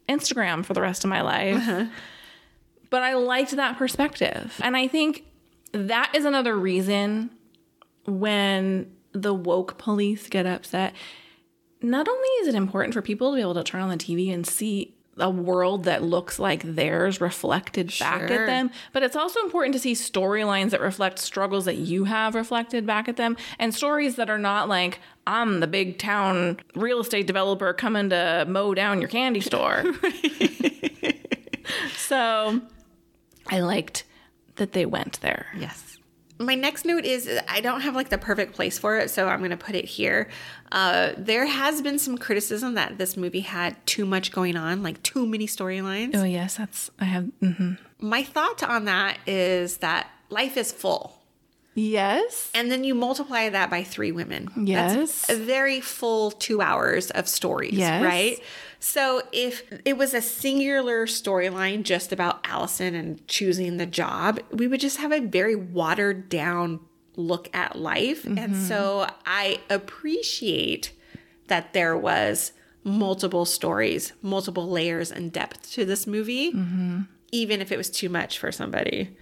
Instagram 0.08 0.64
for 0.64 0.74
the 0.74 0.82
rest 0.82 1.04
of 1.04 1.10
my 1.10 1.22
life. 1.22 1.58
Uh-huh. 1.58 1.86
But 2.90 3.04
I 3.04 3.14
liked 3.16 3.52
that 3.52 3.78
perspective. 3.78 4.60
And 4.64 4.76
I 4.76 4.88
think 4.88 5.26
that 5.72 6.12
is 6.16 6.26
another 6.26 6.58
reason 6.58 7.30
when 8.06 8.92
the 9.12 9.34
woke 9.34 9.78
police 9.78 10.28
get 10.28 10.46
upset. 10.46 10.94
Not 11.82 12.08
only 12.08 12.28
is 12.42 12.48
it 12.48 12.56
important 12.56 12.94
for 12.94 13.02
people 13.02 13.32
to 13.32 13.36
be 13.36 13.42
able 13.42 13.54
to 13.54 13.64
turn 13.64 13.82
on 13.82 13.90
the 13.90 13.98
TV 13.98 14.34
and 14.34 14.46
see 14.46 14.94
a 15.18 15.30
world 15.30 15.84
that 15.84 16.02
looks 16.02 16.40
like 16.40 16.64
theirs 16.64 17.20
reflected 17.20 17.94
back 18.00 18.32
at 18.32 18.48
them, 18.48 18.72
but 18.94 19.04
it's 19.04 19.16
also 19.16 19.42
important 19.42 19.74
to 19.74 19.80
see 19.80 19.94
storylines 19.94 20.72
that 20.72 20.82
reflect 20.82 21.20
struggles 21.20 21.66
that 21.66 21.76
you 21.76 22.06
have 22.06 22.36
reflected 22.36 22.86
back 22.86 23.08
at 23.08 23.18
them 23.18 23.36
and 23.58 23.74
stories 23.74 24.16
that 24.16 24.30
are 24.30 24.38
not 24.38 24.70
like, 24.70 25.00
I'm 25.28 25.60
the 25.60 25.68
big 25.68 26.00
town 26.00 26.60
real 26.76 27.02
estate 27.02 27.28
developer 27.28 27.74
coming 27.74 28.10
to 28.10 28.46
mow 28.48 28.74
down 28.74 29.02
your 29.02 29.10
candy 29.10 29.42
store. 29.42 29.84
so 31.98 32.62
I 33.48 33.60
liked 33.60 34.06
that 34.56 34.74
they 34.74 34.86
went 34.86 35.20
there. 35.22 35.48
Yes. 35.58 35.99
My 36.42 36.56
next 36.56 36.86
note 36.86 37.04
is 37.04 37.30
I 37.50 37.60
don't 37.60 37.82
have 37.82 37.96
like 37.96 38.08
the 38.10 38.18
perfect 38.18 38.54
place 38.54 38.80
for 38.80 38.98
it, 38.98 39.10
so 39.12 39.28
I'm 39.28 39.40
going 39.40 39.52
to 39.52 39.58
put 39.58 39.76
it 39.76 39.86
here. 39.86 40.30
Uh, 40.72 41.12
there 41.18 41.46
has 41.46 41.82
been 41.82 42.00
some 42.00 42.18
criticism 42.18 42.76
that 42.76 42.98
this 42.98 43.18
movie 43.18 43.42
had 43.42 43.76
too 43.86 44.06
much 44.06 44.32
going 44.32 44.56
on, 44.56 44.82
like 44.82 45.04
too 45.04 45.26
many 45.26 45.48
storylines. 45.48 46.16
Oh, 46.16 46.24
yes, 46.24 46.56
that's, 46.56 46.90
I 47.00 47.06
have, 47.06 47.26
Mm-hmm. 47.42 47.74
My 48.02 48.24
thought 48.24 48.64
on 48.64 48.86
that 48.86 49.18
is 49.28 49.78
that 49.78 50.08
life 50.30 50.56
is 50.56 50.72
full. 50.72 51.18
yes. 51.76 52.50
And 52.54 52.72
then 52.72 52.84
you 52.86 52.96
multiply 52.96 53.50
that 53.50 53.70
by 53.70 53.84
three 53.84 54.12
women. 54.14 54.48
Yes. 54.56 54.96
That's 55.28 55.40
a 55.40 55.44
very 55.44 55.82
full 55.82 56.32
two 56.32 56.62
hours 56.62 57.12
of 57.12 57.28
stories, 57.28 57.74
Yes. 57.74 58.02
right? 58.04 58.40
So 58.80 59.22
if 59.32 59.64
it 59.84 59.98
was 59.98 60.14
a 60.14 60.22
singular 60.22 61.06
storyline 61.06 61.84
just 61.84 62.14
about 62.14 62.40
Allison 62.48 62.96
and 62.96 63.26
choosing 63.28 63.78
the 63.78 63.86
job, 63.86 64.40
we 64.52 64.68
would 64.68 64.80
just 64.80 64.98
have 64.98 65.12
a 65.12 65.20
very 65.20 65.56
watered 65.56 66.30
down 66.30 66.80
look 67.16 67.54
at 67.54 67.76
life. 67.78 68.26
And 68.26 68.38
mm-hmm. 68.40 68.66
so 68.66 69.08
I 69.26 69.60
appreciate 69.70 70.94
that 71.48 71.74
there 71.74 71.98
was 71.98 72.54
multiple 72.84 73.46
stories, 73.46 74.14
multiple 74.22 74.68
layers 74.70 75.12
and 75.12 75.32
depth 75.32 75.72
to 75.74 75.84
this 75.84 76.08
movie, 76.08 76.54
mm-hmm. 76.54 77.02
even 77.32 77.62
if 77.62 77.72
it 77.72 77.78
was 77.78 77.90
too 77.90 78.08
much 78.08 78.40
for 78.40 78.52
somebody. 78.52 79.16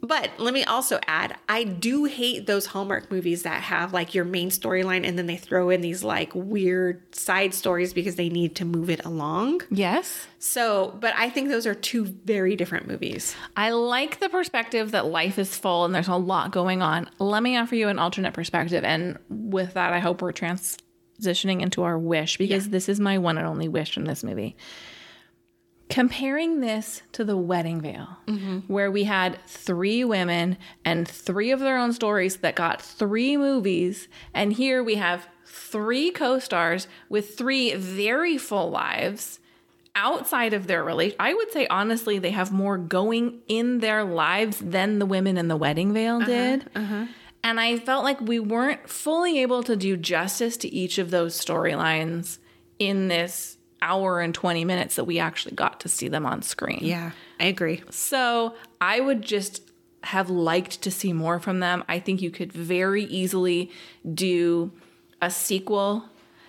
But 0.00 0.30
let 0.38 0.54
me 0.54 0.64
also 0.64 1.00
add, 1.06 1.36
I 1.48 1.64
do 1.64 2.04
hate 2.04 2.46
those 2.46 2.66
Hallmark 2.66 3.10
movies 3.10 3.42
that 3.42 3.62
have 3.62 3.92
like 3.92 4.14
your 4.14 4.24
main 4.24 4.50
storyline 4.50 5.04
and 5.04 5.18
then 5.18 5.26
they 5.26 5.36
throw 5.36 5.70
in 5.70 5.80
these 5.80 6.04
like 6.04 6.32
weird 6.34 7.14
side 7.14 7.52
stories 7.52 7.92
because 7.92 8.14
they 8.14 8.28
need 8.28 8.54
to 8.56 8.64
move 8.64 8.90
it 8.90 9.04
along. 9.04 9.62
Yes. 9.70 10.26
So, 10.38 10.96
but 11.00 11.14
I 11.16 11.30
think 11.30 11.48
those 11.48 11.66
are 11.66 11.74
two 11.74 12.04
very 12.04 12.54
different 12.54 12.86
movies. 12.86 13.34
I 13.56 13.70
like 13.70 14.20
the 14.20 14.28
perspective 14.28 14.92
that 14.92 15.06
life 15.06 15.38
is 15.38 15.56
full 15.56 15.84
and 15.84 15.94
there's 15.94 16.08
a 16.08 16.16
lot 16.16 16.52
going 16.52 16.80
on. 16.80 17.10
Let 17.18 17.42
me 17.42 17.56
offer 17.56 17.74
you 17.74 17.88
an 17.88 17.98
alternate 17.98 18.34
perspective. 18.34 18.84
And 18.84 19.18
with 19.28 19.74
that, 19.74 19.92
I 19.92 19.98
hope 19.98 20.22
we're 20.22 20.32
transitioning 20.32 21.60
into 21.60 21.82
our 21.82 21.98
wish 21.98 22.38
because 22.38 22.68
this 22.68 22.88
is 22.88 23.00
my 23.00 23.18
one 23.18 23.36
and 23.36 23.46
only 23.46 23.68
wish 23.68 23.96
in 23.96 24.04
this 24.04 24.22
movie. 24.22 24.56
Comparing 25.88 26.60
this 26.60 27.02
to 27.12 27.24
the 27.24 27.36
wedding 27.36 27.80
veil, 27.80 28.08
mm-hmm. 28.26 28.58
where 28.72 28.90
we 28.90 29.04
had 29.04 29.38
three 29.46 30.04
women 30.04 30.58
and 30.84 31.08
three 31.08 31.50
of 31.50 31.60
their 31.60 31.78
own 31.78 31.92
stories 31.92 32.36
that 32.38 32.54
got 32.54 32.82
three 32.82 33.36
movies, 33.36 34.08
and 34.34 34.52
here 34.52 34.82
we 34.82 34.96
have 34.96 35.26
three 35.48 36.10
co 36.10 36.38
stars 36.38 36.88
with 37.08 37.36
three 37.36 37.74
very 37.74 38.36
full 38.38 38.70
lives 38.70 39.40
outside 39.94 40.52
of 40.52 40.68
their 40.68 40.84
relation 40.84 41.16
i 41.18 41.34
would 41.34 41.50
say 41.50 41.66
honestly 41.66 42.18
they 42.18 42.30
have 42.30 42.52
more 42.52 42.78
going 42.78 43.40
in 43.48 43.80
their 43.80 44.04
lives 44.04 44.58
than 44.58 44.98
the 45.00 45.06
women 45.06 45.36
in 45.36 45.48
the 45.48 45.56
wedding 45.56 45.92
veil 45.92 46.18
uh-huh, 46.18 46.26
did. 46.26 46.70
Uh-huh. 46.74 47.06
and 47.42 47.58
i 47.58 47.76
felt 47.76 48.04
like 48.04 48.20
we 48.20 48.38
weren't 48.38 48.88
fully 48.88 49.40
able 49.40 49.62
to 49.62 49.74
do 49.74 49.96
justice 49.96 50.56
to 50.56 50.68
each 50.68 50.98
of 50.98 51.10
those 51.10 51.38
storylines 51.38 52.38
in 52.78 53.08
this 53.08 53.57
hour 53.82 54.20
and 54.20 54.34
20 54.34 54.64
minutes 54.64 54.96
that 54.96 55.04
we 55.04 55.18
actually 55.18 55.54
got 55.54 55.80
to 55.80 55.88
see 55.88 56.08
them 56.08 56.26
on 56.26 56.42
screen 56.42 56.80
Yeah, 56.82 57.12
I 57.38 57.44
agree. 57.46 57.82
so 57.90 58.54
I 58.80 59.00
would 59.00 59.22
just 59.22 59.62
have 60.04 60.30
liked 60.30 60.82
to 60.82 60.90
see 60.90 61.12
more 61.12 61.40
from 61.40 61.60
them. 61.60 61.84
I 61.88 61.98
think 61.98 62.22
you 62.22 62.30
could 62.30 62.52
very 62.52 63.04
easily 63.04 63.70
do 64.14 64.70
a 65.20 65.30
sequel 65.30 66.04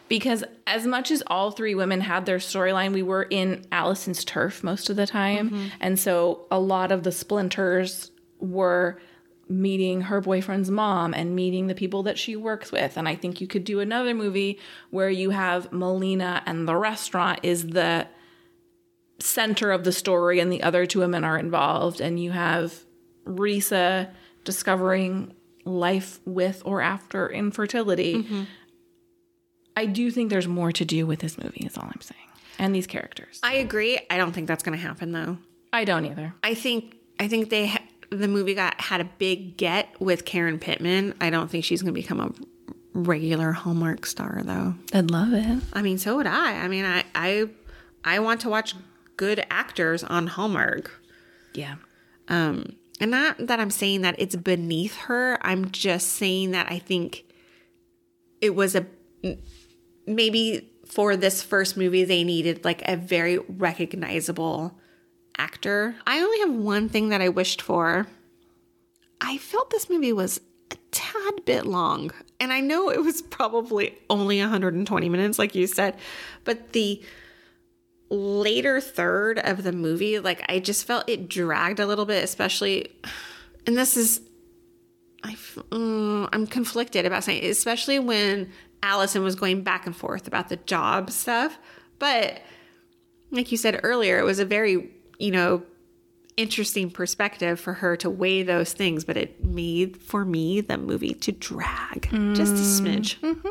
because 0.08 0.44
as 0.68 0.86
much 0.86 1.12
as 1.12 1.24
all 1.28 1.52
three 1.52 1.76
women 1.76 2.02
had 2.02 2.26
their 2.26 2.38
storyline, 2.38 2.94
we 2.94 3.04
were 3.04 3.24
in 3.24 3.66
Allison's 3.72 4.24
turf 4.24 4.64
most 4.64 4.90
of 4.90 4.96
the 4.96 5.08
time. 5.08 5.50
Mm-hmm. 5.50 5.66
And 5.80 6.00
so 6.00 6.46
a 6.52 6.60
lot 6.60 6.92
of 6.92 7.04
the 7.04 7.12
splinters 7.12 8.12
were 8.40 9.00
meeting 9.50 10.02
her 10.02 10.22
boyfriend's 10.22 10.70
mom 10.70 11.14
and 11.14 11.36
meeting 11.36 11.68
the 11.68 11.76
people 11.76 12.04
that 12.04 12.20
she 12.20 12.36
works 12.36 12.72
with. 12.72 12.98
And 12.98 13.08
I 13.10 13.16
think 13.16 13.42
you 13.42 13.48
could 13.48 13.64
do 13.64 13.80
another 13.80 14.14
movie 14.14 14.60
where 14.92 15.10
you 15.10 15.32
have 15.32 15.72
Melina 15.72 16.44
and 16.46 16.68
the 16.68 16.76
restaurant 16.76 17.40
is 17.44 17.68
the 17.68 18.08
center 19.20 19.72
of 19.72 19.84
the 19.84 19.92
story 19.92 20.40
and 20.40 20.52
the 20.52 20.64
other 20.64 20.86
two 20.86 21.00
women 21.00 21.24
are 21.24 21.38
involved 21.38 22.00
and 22.00 22.20
you 22.20 22.32
have 22.32 22.86
Risa 23.26 24.10
discovering 24.44 25.34
life 25.66 26.20
with 26.26 26.62
or 26.64 26.82
after 26.82 27.28
infertility. 27.28 28.48
I 29.76 29.86
do 29.86 30.12
think 30.12 30.30
there's 30.30 30.48
more 30.48 30.72
to 30.72 30.86
do 30.86 31.06
with 31.06 31.20
this 31.20 31.38
movie 31.38 31.66
is 31.66 31.78
all 31.78 31.86
I'm 31.86 32.02
saying. 32.02 32.20
And 32.60 32.76
these 32.76 32.88
characters. 32.88 33.40
I 33.42 33.56
agree. 33.56 34.00
I 34.10 34.18
don't 34.18 34.32
think 34.34 34.48
that's 34.48 34.64
going 34.64 34.78
to 34.78 34.84
happen 34.84 35.12
though. 35.12 35.38
I 35.72 35.86
don't 35.86 36.06
either. 36.06 36.34
I 36.44 36.54
think 36.54 36.96
I 37.20 37.28
think 37.28 37.50
they 37.50 37.72
the 38.12 38.28
movie 38.28 38.54
got 38.54 38.80
had 38.82 39.02
a 39.02 39.10
big 39.18 39.58
get 39.58 40.00
with 40.00 40.26
Karen 40.26 40.60
Pittman. 40.60 41.14
I 41.22 41.30
don't 41.30 41.50
think 41.50 41.66
she's 41.66 41.82
going 41.82 41.94
to 41.94 42.00
become 42.00 42.20
a 42.20 42.34
regular 42.94 43.52
Hallmark 43.52 44.06
star 44.06 44.42
though. 44.44 44.76
I'd 44.94 45.12
love 45.12 45.34
it. 45.34 45.64
I 45.74 45.82
mean, 45.82 45.98
so 45.98 46.18
would 46.18 46.28
I. 46.28 46.54
I 46.58 46.68
mean, 46.68 46.86
I 46.86 47.04
I 47.14 47.50
I 48.04 48.20
want 48.20 48.42
to 48.42 48.50
watch 48.50 48.76
good 49.18 49.46
actors 49.50 50.04
on 50.04 50.28
Hallmark. 50.28 50.92
Yeah. 51.54 51.76
Um, 52.28 52.76
and 53.00 53.12
not 53.12 53.48
that 53.48 53.60
I'm 53.60 53.72
saying 53.72 54.02
that 54.02 54.16
it's 54.18 54.36
beneath 54.36 54.96
her. 54.98 55.38
I'm 55.42 55.72
just 55.72 56.10
saying 56.10 56.52
that 56.52 56.72
I 56.72 56.80
think 56.80 57.26
it 58.42 58.56
was 58.56 58.76
a 58.76 58.86
maybe 60.06 60.72
for 60.86 61.16
this 61.16 61.44
first 61.44 61.78
movie 61.78 62.04
they 62.04 62.24
needed 62.24 62.66
like 62.66 62.82
a 62.88 62.96
very 62.96 63.38
recognizable 63.38 64.79
actor. 65.38 65.96
I 66.06 66.20
only 66.20 66.40
have 66.40 66.54
one 66.54 66.90
thing 66.90 67.10
that 67.10 67.22
I 67.22 67.30
wished 67.30 67.62
for. 67.62 68.08
I 69.22 69.38
felt 69.38 69.70
this 69.70 69.90
movie 69.90 70.14
was 70.14 70.40
a 70.72 70.76
tad 70.92 71.46
bit 71.46 71.66
long. 71.66 72.12
And 72.40 72.54
I 72.54 72.62
know 72.62 72.90
it 72.90 73.02
was 73.02 73.22
probably 73.22 73.98
only 74.10 74.40
120 74.40 75.10
minutes 75.10 75.40
like 75.40 75.56
you 75.56 75.68
said, 75.68 75.98
but 76.44 76.74
the 76.74 77.02
later 78.10 78.82
third 78.82 79.40
of 79.40 79.64
the 79.64 79.72
movie, 79.72 80.20
like 80.20 80.44
I 80.50 80.60
just 80.60 80.86
felt 80.86 81.08
it 81.08 81.30
dragged 81.30 81.80
a 81.80 81.86
little 81.86 82.06
bit, 82.06 82.24
especially, 82.24 82.92
and 83.68 83.78
this 83.78 83.98
is, 83.98 84.22
I, 85.24 85.34
mm, 85.34 86.30
I'm 86.32 86.48
conflicted 86.48 87.06
about 87.06 87.24
saying, 87.24 87.46
especially 87.46 88.00
when 88.00 88.52
Allison 88.82 89.24
was 89.24 89.36
going 89.36 89.62
back 89.62 89.86
and 89.86 89.96
forth 89.96 90.28
about 90.28 90.50
the 90.50 90.56
job 90.56 91.12
stuff. 91.12 91.58
But 92.00 92.42
like 93.32 93.52
you 93.52 93.58
said 93.58 93.82
earlier, 93.84 94.18
it 94.18 94.24
was 94.24 94.40
a 94.40 94.46
very, 94.46 94.90
you 95.20 95.32
know, 95.32 95.64
interesting 96.38 96.90
perspective 96.90 97.60
for 97.60 97.74
her 97.74 97.98
to 97.98 98.10
weigh 98.10 98.42
those 98.44 98.74
things, 98.74 99.04
but 99.04 99.18
it 99.18 99.44
made 99.44 99.98
for 99.98 100.26
me 100.26 100.62
the 100.62 100.78
movie 100.78 101.14
to 101.14 101.32
drag 101.32 102.10
just 102.34 102.54
a 102.54 102.56
mm-hmm. 102.56 102.88
smidge. 102.88 103.20
Mm-hmm. 103.20 103.48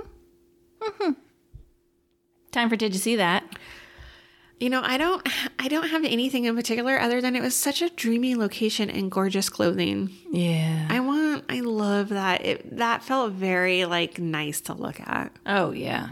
Mm-hmm. 0.83 1.11
Time 2.51 2.69
for 2.71 2.77
Did 2.77 2.95
You 2.95 2.99
See 2.99 3.17
That? 3.17 3.45
You 4.59 4.71
know, 4.71 4.83
I 4.83 4.97
don't 4.97 5.29
I 5.61 5.69
don't 5.69 5.89
have 5.91 6.05
anything 6.05 6.47
in 6.47 6.57
particular 6.57 6.99
other 6.99 7.21
than 7.21 7.37
it 7.37 7.43
was 7.43 7.55
such 7.55 7.81
a 7.81 7.91
dreamy 7.91 8.35
location 8.35 8.91
and 8.91 9.11
gorgeous 9.11 9.49
clothing. 9.49 10.11
Yeah. 10.33 10.89
I 10.91 10.99
want 10.99 11.45
I 11.49 11.61
love 11.61 12.09
that. 12.09 12.45
It 12.45 12.77
that 12.77 13.05
felt 13.05 13.35
very 13.35 13.85
like 13.85 14.19
nice 14.19 14.61
to 14.63 14.73
look 14.73 14.99
at. 15.01 15.31
Oh, 15.47 15.71
yeah. 15.71 16.11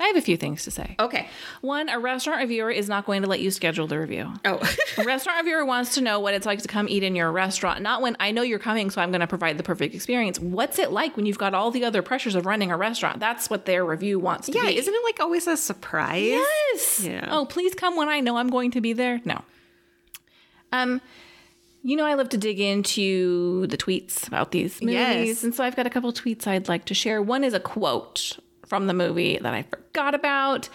I 0.00 0.06
have 0.06 0.16
a 0.16 0.20
few 0.20 0.36
things 0.36 0.62
to 0.64 0.70
say. 0.70 0.94
Okay. 1.00 1.28
One, 1.60 1.88
a 1.88 1.98
restaurant 1.98 2.40
reviewer 2.40 2.70
is 2.70 2.88
not 2.88 3.04
going 3.04 3.22
to 3.22 3.28
let 3.28 3.40
you 3.40 3.50
schedule 3.50 3.88
the 3.88 3.98
review. 3.98 4.32
Oh. 4.44 4.60
A 4.98 5.02
restaurant 5.04 5.38
reviewer 5.38 5.64
wants 5.64 5.94
to 5.94 6.00
know 6.00 6.20
what 6.20 6.34
it's 6.34 6.46
like 6.46 6.62
to 6.62 6.68
come 6.68 6.88
eat 6.88 7.02
in 7.02 7.16
your 7.16 7.32
restaurant, 7.32 7.82
not 7.82 8.00
when 8.00 8.16
I 8.20 8.30
know 8.30 8.42
you're 8.42 8.58
coming, 8.60 8.90
so 8.90 9.02
I'm 9.02 9.10
going 9.10 9.20
to 9.22 9.26
provide 9.26 9.58
the 9.58 9.62
perfect 9.64 9.94
experience. 9.96 10.38
What's 10.38 10.78
it 10.78 10.92
like 10.92 11.16
when 11.16 11.26
you've 11.26 11.38
got 11.38 11.52
all 11.52 11.70
the 11.72 11.84
other 11.84 12.00
pressures 12.02 12.36
of 12.36 12.46
running 12.46 12.70
a 12.70 12.76
restaurant? 12.76 13.18
That's 13.18 13.50
what 13.50 13.64
their 13.66 13.84
review 13.84 14.20
wants 14.20 14.46
to 14.46 14.52
yeah, 14.52 14.66
be. 14.66 14.76
isn't 14.76 14.92
it 14.94 15.02
like 15.04 15.18
always 15.20 15.46
a 15.48 15.56
surprise? 15.56 16.22
Yes. 16.22 17.00
Yeah. 17.04 17.26
Oh, 17.30 17.44
please 17.44 17.74
come 17.74 17.96
when 17.96 18.08
I 18.08 18.20
know 18.20 18.36
I'm 18.36 18.50
going 18.50 18.70
to 18.72 18.80
be 18.80 18.92
there. 18.92 19.20
No. 19.24 19.42
Um, 20.72 21.00
you 21.82 21.96
know, 21.96 22.04
I 22.04 22.14
love 22.14 22.28
to 22.30 22.38
dig 22.38 22.60
into 22.60 23.66
the 23.68 23.76
tweets 23.76 24.26
about 24.26 24.52
these 24.52 24.80
movies, 24.80 24.94
Yes. 24.96 25.44
and 25.44 25.54
so 25.54 25.64
I've 25.64 25.76
got 25.76 25.86
a 25.86 25.90
couple 25.90 26.12
tweets 26.12 26.46
I'd 26.46 26.68
like 26.68 26.84
to 26.86 26.94
share. 26.94 27.22
One 27.22 27.42
is 27.44 27.54
a 27.54 27.60
quote 27.60 28.38
from 28.68 28.86
the 28.86 28.94
movie 28.94 29.38
that 29.38 29.54
I 29.54 29.62
forgot 29.62 30.14
about. 30.14 30.68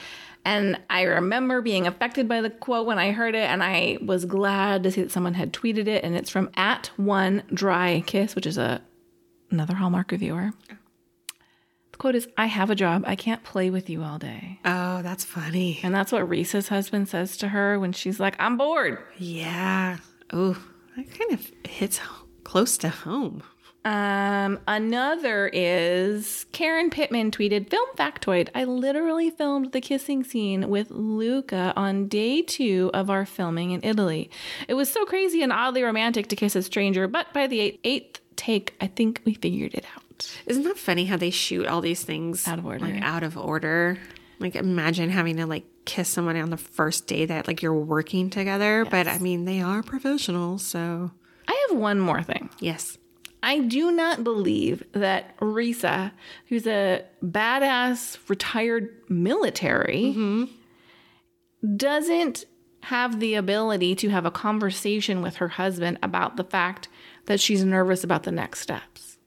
And 0.46 0.78
I 0.90 1.04
remember 1.04 1.62
being 1.62 1.88
affected 1.88 2.28
by 2.28 2.42
the 2.42 2.50
quote 2.50 2.86
when 2.86 3.00
I 3.00 3.12
heard 3.12 3.34
it, 3.34 3.50
and 3.50 3.64
I 3.64 3.98
was 4.02 4.26
glad 4.26 4.84
to 4.84 4.92
see 4.92 5.02
that 5.02 5.12
someone 5.12 5.36
had 5.36 5.54
tweeted 5.54 5.88
it. 5.88 6.04
And 6.04 6.16
it's 6.16 6.30
from 6.30 6.50
at 6.56 6.92
one 6.98 7.44
dry 7.54 8.04
kiss, 8.06 8.36
which 8.36 8.46
is 8.46 8.58
a 8.58 8.82
another 9.52 9.76
Hallmark 9.76 10.12
reviewer. 10.12 10.52
The 11.92 11.98
quote 11.98 12.16
is, 12.16 12.28
"I 12.38 12.48
have 12.48 12.70
a 12.70 12.76
job. 12.76 13.04
I 13.06 13.16
can't 13.16 13.44
play 13.44 13.70
with 13.70 13.90
you 13.90 14.04
all 14.04 14.18
day." 14.18 14.60
Oh, 14.66 15.02
that's 15.02 15.24
funny. 15.24 15.80
And 15.84 15.94
that's 15.96 16.12
what 16.12 16.28
Risa's 16.28 16.68
husband 16.70 17.08
says 17.08 17.38
to 17.38 17.50
her 17.50 17.80
when 17.80 17.94
she's 17.94 18.20
like, 18.20 18.36
I'm 18.40 18.58
bored. 18.58 18.98
Yeah. 19.18 19.98
Oh, 20.32 20.58
that 20.98 21.14
kind 21.18 21.32
of 21.32 21.52
hits 21.70 22.02
close 22.44 22.78
to 22.80 22.90
home. 22.90 23.44
Um, 23.86 24.60
another 24.68 25.50
is 25.52 26.46
Karen 26.54 26.90
Pittman 26.90 27.32
tweeted, 27.32 27.70
Film 27.70 27.90
factoid. 27.98 28.50
I 28.56 28.64
literally 28.64 29.30
filmed 29.30 29.74
the 29.74 29.82
kissing 29.82 30.24
scene 30.24 30.70
with 30.70 30.90
Luca 30.90 31.74
on 31.76 32.08
day 32.08 32.42
two 32.42 32.92
of 32.94 33.10
our 33.10 33.26
filming 33.26 33.72
in 33.72 33.82
Italy. 33.84 34.30
It 34.68 34.76
was 34.76 34.90
so 34.90 35.04
crazy 35.06 35.42
and 35.44 35.52
oddly 35.52 35.84
romantic 35.84 36.28
to 36.28 36.36
kiss 36.36 36.56
a 36.56 36.64
stranger, 36.64 37.08
but 37.08 37.34
by 37.34 37.48
the 37.48 37.60
eighth, 37.60 37.80
eighth 37.84 38.22
take, 38.38 38.74
I 38.80 38.88
think 38.88 39.22
we 39.26 39.34
figured 39.34 39.74
it 39.74 39.86
out. 39.96 40.34
Isn't 40.46 40.64
that 40.64 40.78
funny 40.78 41.06
how 41.06 41.18
they 41.18 41.30
shoot 41.30 41.68
all 41.68 41.82
these 41.82 42.04
things 42.04 42.48
Out 42.48 42.60
of 42.60 42.66
order. 42.66 42.86
Like 42.86 43.02
out 43.02 43.24
of 43.24 43.38
order. 43.38 43.98
Like 44.40 44.56
imagine 44.56 45.10
having 45.10 45.38
to 45.38 45.46
like 45.46 45.66
kiss 45.86 46.08
someone 46.08 46.38
on 46.38 46.50
the 46.50 46.58
first 46.58 47.08
day 47.08 47.26
that 47.26 47.48
like 47.48 47.62
you're 47.62 47.74
working 47.74 48.30
together. 48.30 48.86
But 48.90 49.08
I 49.08 49.18
mean 49.20 49.44
they 49.46 49.62
are 49.62 49.84
professionals, 49.84 50.66
so 50.66 51.12
I 51.48 51.66
have 51.70 51.78
one 51.78 52.00
more 52.00 52.24
thing. 52.24 52.50
yes. 52.60 52.98
I 53.44 53.60
do 53.60 53.92
not 53.92 54.24
believe 54.24 54.84
that 54.94 55.38
Risa, 55.38 56.14
who's 56.48 56.66
a 56.66 57.04
badass 57.24 58.18
retired 58.30 58.90
military, 59.10 60.48
doesn't 61.76 62.46
have 62.84 63.20
the 63.20 63.36
ability 63.36 63.96
to 63.96 64.10
have 64.10 64.26
a 64.26 64.32
conversation 64.32 65.22
with 65.22 65.36
her 65.36 65.50
husband 65.50 66.00
about 66.02 66.38
the 66.38 66.44
fact 66.46 66.88
that 67.26 67.40
she's 67.40 67.64
nervous 67.64 68.04
about 68.04 68.24
the 68.24 68.32
next 68.32 68.62
steps. 68.62 69.18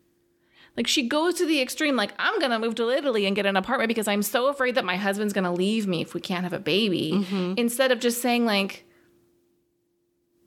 Like 0.77 0.87
she 0.87 1.09
goes 1.09 1.35
to 1.35 1.47
the 1.47 1.61
extreme, 1.61 1.97
like, 1.97 2.13
I'm 2.19 2.39
gonna 2.39 2.59
move 2.59 2.75
to 2.77 2.91
Italy 2.91 3.27
and 3.27 3.37
get 3.37 3.47
an 3.47 3.57
apartment 3.57 3.89
because 3.89 4.09
I'm 4.09 4.23
so 4.23 4.49
afraid 4.49 4.75
that 4.75 4.85
my 4.85 4.97
husband's 4.97 5.33
gonna 5.33 5.53
leave 5.53 5.87
me 5.87 6.03
if 6.03 6.15
we 6.15 6.21
can't 6.21 6.45
have 6.45 6.53
a 6.53 6.59
baby. 6.59 7.13
Mm-hmm. 7.15 7.55
Instead 7.57 7.93
of 7.93 8.01
just 8.01 8.21
saying, 8.21 8.45
like, 8.45 8.85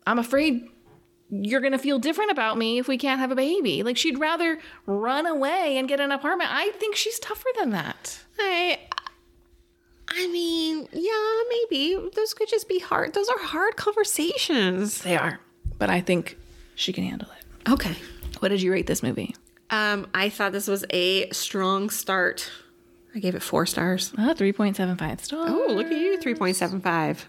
I'm 0.06 0.20
afraid 0.20 0.70
you're 1.30 1.62
going 1.62 1.74
to 1.74 1.80
feel 1.80 2.00
different 2.00 2.32
about 2.32 2.58
me 2.58 2.80
if 2.80 2.88
we 2.88 2.98
can't 2.98 3.20
have 3.20 3.32
a 3.32 3.36
baby. 3.36 3.84
Like 3.84 3.98
she'd 3.98 4.20
rather 4.20 4.60
run 4.86 5.26
away 5.26 5.78
and 5.78 5.88
get 5.88 6.00
an 6.00 6.12
apartment. 6.12 6.50
I 6.52 6.70
think 6.72 6.96
she's 6.96 7.20
tougher 7.20 7.50
than 7.58 7.70
that. 7.72 8.20
I 8.40 8.80
I 10.12 10.28
mean, 10.28 10.88
yeah, 10.92 11.44
maybe. 11.50 12.10
Those 12.16 12.34
could 12.34 12.50
just 12.50 12.68
be 12.68 12.80
hard. 12.80 13.14
Those 13.14 13.30
are 13.30 13.38
hard 13.40 13.76
conversations. 13.76 15.02
They 15.04 15.16
are, 15.16 15.40
but 15.78 15.90
I 15.90 16.02
think 16.02 16.38
she 16.76 16.92
can 16.94 17.04
handle 17.04 17.30
it. 17.38 17.72
Okay. 17.72 17.96
What 18.40 18.50
did 18.50 18.62
you 18.62 18.72
rate 18.72 18.88
this 18.88 19.04
movie? 19.04 19.36
Um, 19.70 20.08
I 20.14 20.30
thought 20.30 20.52
this 20.52 20.68
was 20.68 20.84
a 20.90 21.30
strong 21.30 21.90
start. 21.92 22.50
I 23.14 23.20
gave 23.20 23.36
it 23.36 23.44
four 23.44 23.66
stars. 23.66 24.14
Uh, 24.18 24.34
3.75 24.34 25.22
stars. 25.22 25.50
Oh, 25.52 25.68
look 25.70 25.88
at 25.88 25.98
you, 25.98 26.18
3.75. 26.18 27.26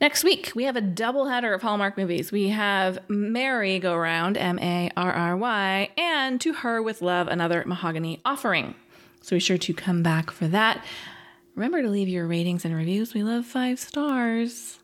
Next 0.00 0.22
week, 0.22 0.52
we 0.54 0.64
have 0.64 0.76
a 0.76 0.80
double 0.80 1.26
header 1.26 1.52
of 1.52 1.62
Hallmark 1.62 1.96
movies. 1.96 2.30
We 2.30 2.48
have 2.48 2.98
Merry 3.08 3.80
Go 3.80 3.96
Round, 3.96 4.36
M 4.36 4.58
A 4.60 4.90
R 4.96 5.12
R 5.12 5.36
Y, 5.36 5.90
and 5.96 6.40
To 6.40 6.52
Her 6.52 6.80
with 6.80 7.02
Love, 7.02 7.26
another 7.26 7.64
mahogany 7.66 8.20
offering. 8.24 8.76
So 9.20 9.34
be 9.34 9.40
sure 9.40 9.58
to 9.58 9.74
come 9.74 10.04
back 10.04 10.30
for 10.30 10.46
that. 10.48 10.84
Remember 11.56 11.82
to 11.82 11.88
leave 11.88 12.08
your 12.08 12.28
ratings 12.28 12.64
and 12.64 12.74
reviews. 12.74 13.14
We 13.14 13.24
love 13.24 13.44
five 13.44 13.80
stars. 13.80 14.78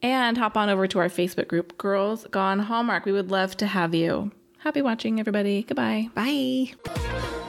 And 0.00 0.36
hop 0.36 0.56
on 0.56 0.68
over 0.68 0.86
to 0.88 0.98
our 1.00 1.08
Facebook 1.08 1.48
group, 1.48 1.76
Girls 1.78 2.26
Gone 2.30 2.60
Hallmark. 2.60 3.04
We 3.04 3.12
would 3.12 3.30
love 3.30 3.56
to 3.58 3.66
have 3.66 3.94
you. 3.94 4.32
Happy 4.58 4.82
watching, 4.82 5.18
everybody. 5.18 5.64
Goodbye. 5.64 6.08
Bye. 6.14 7.41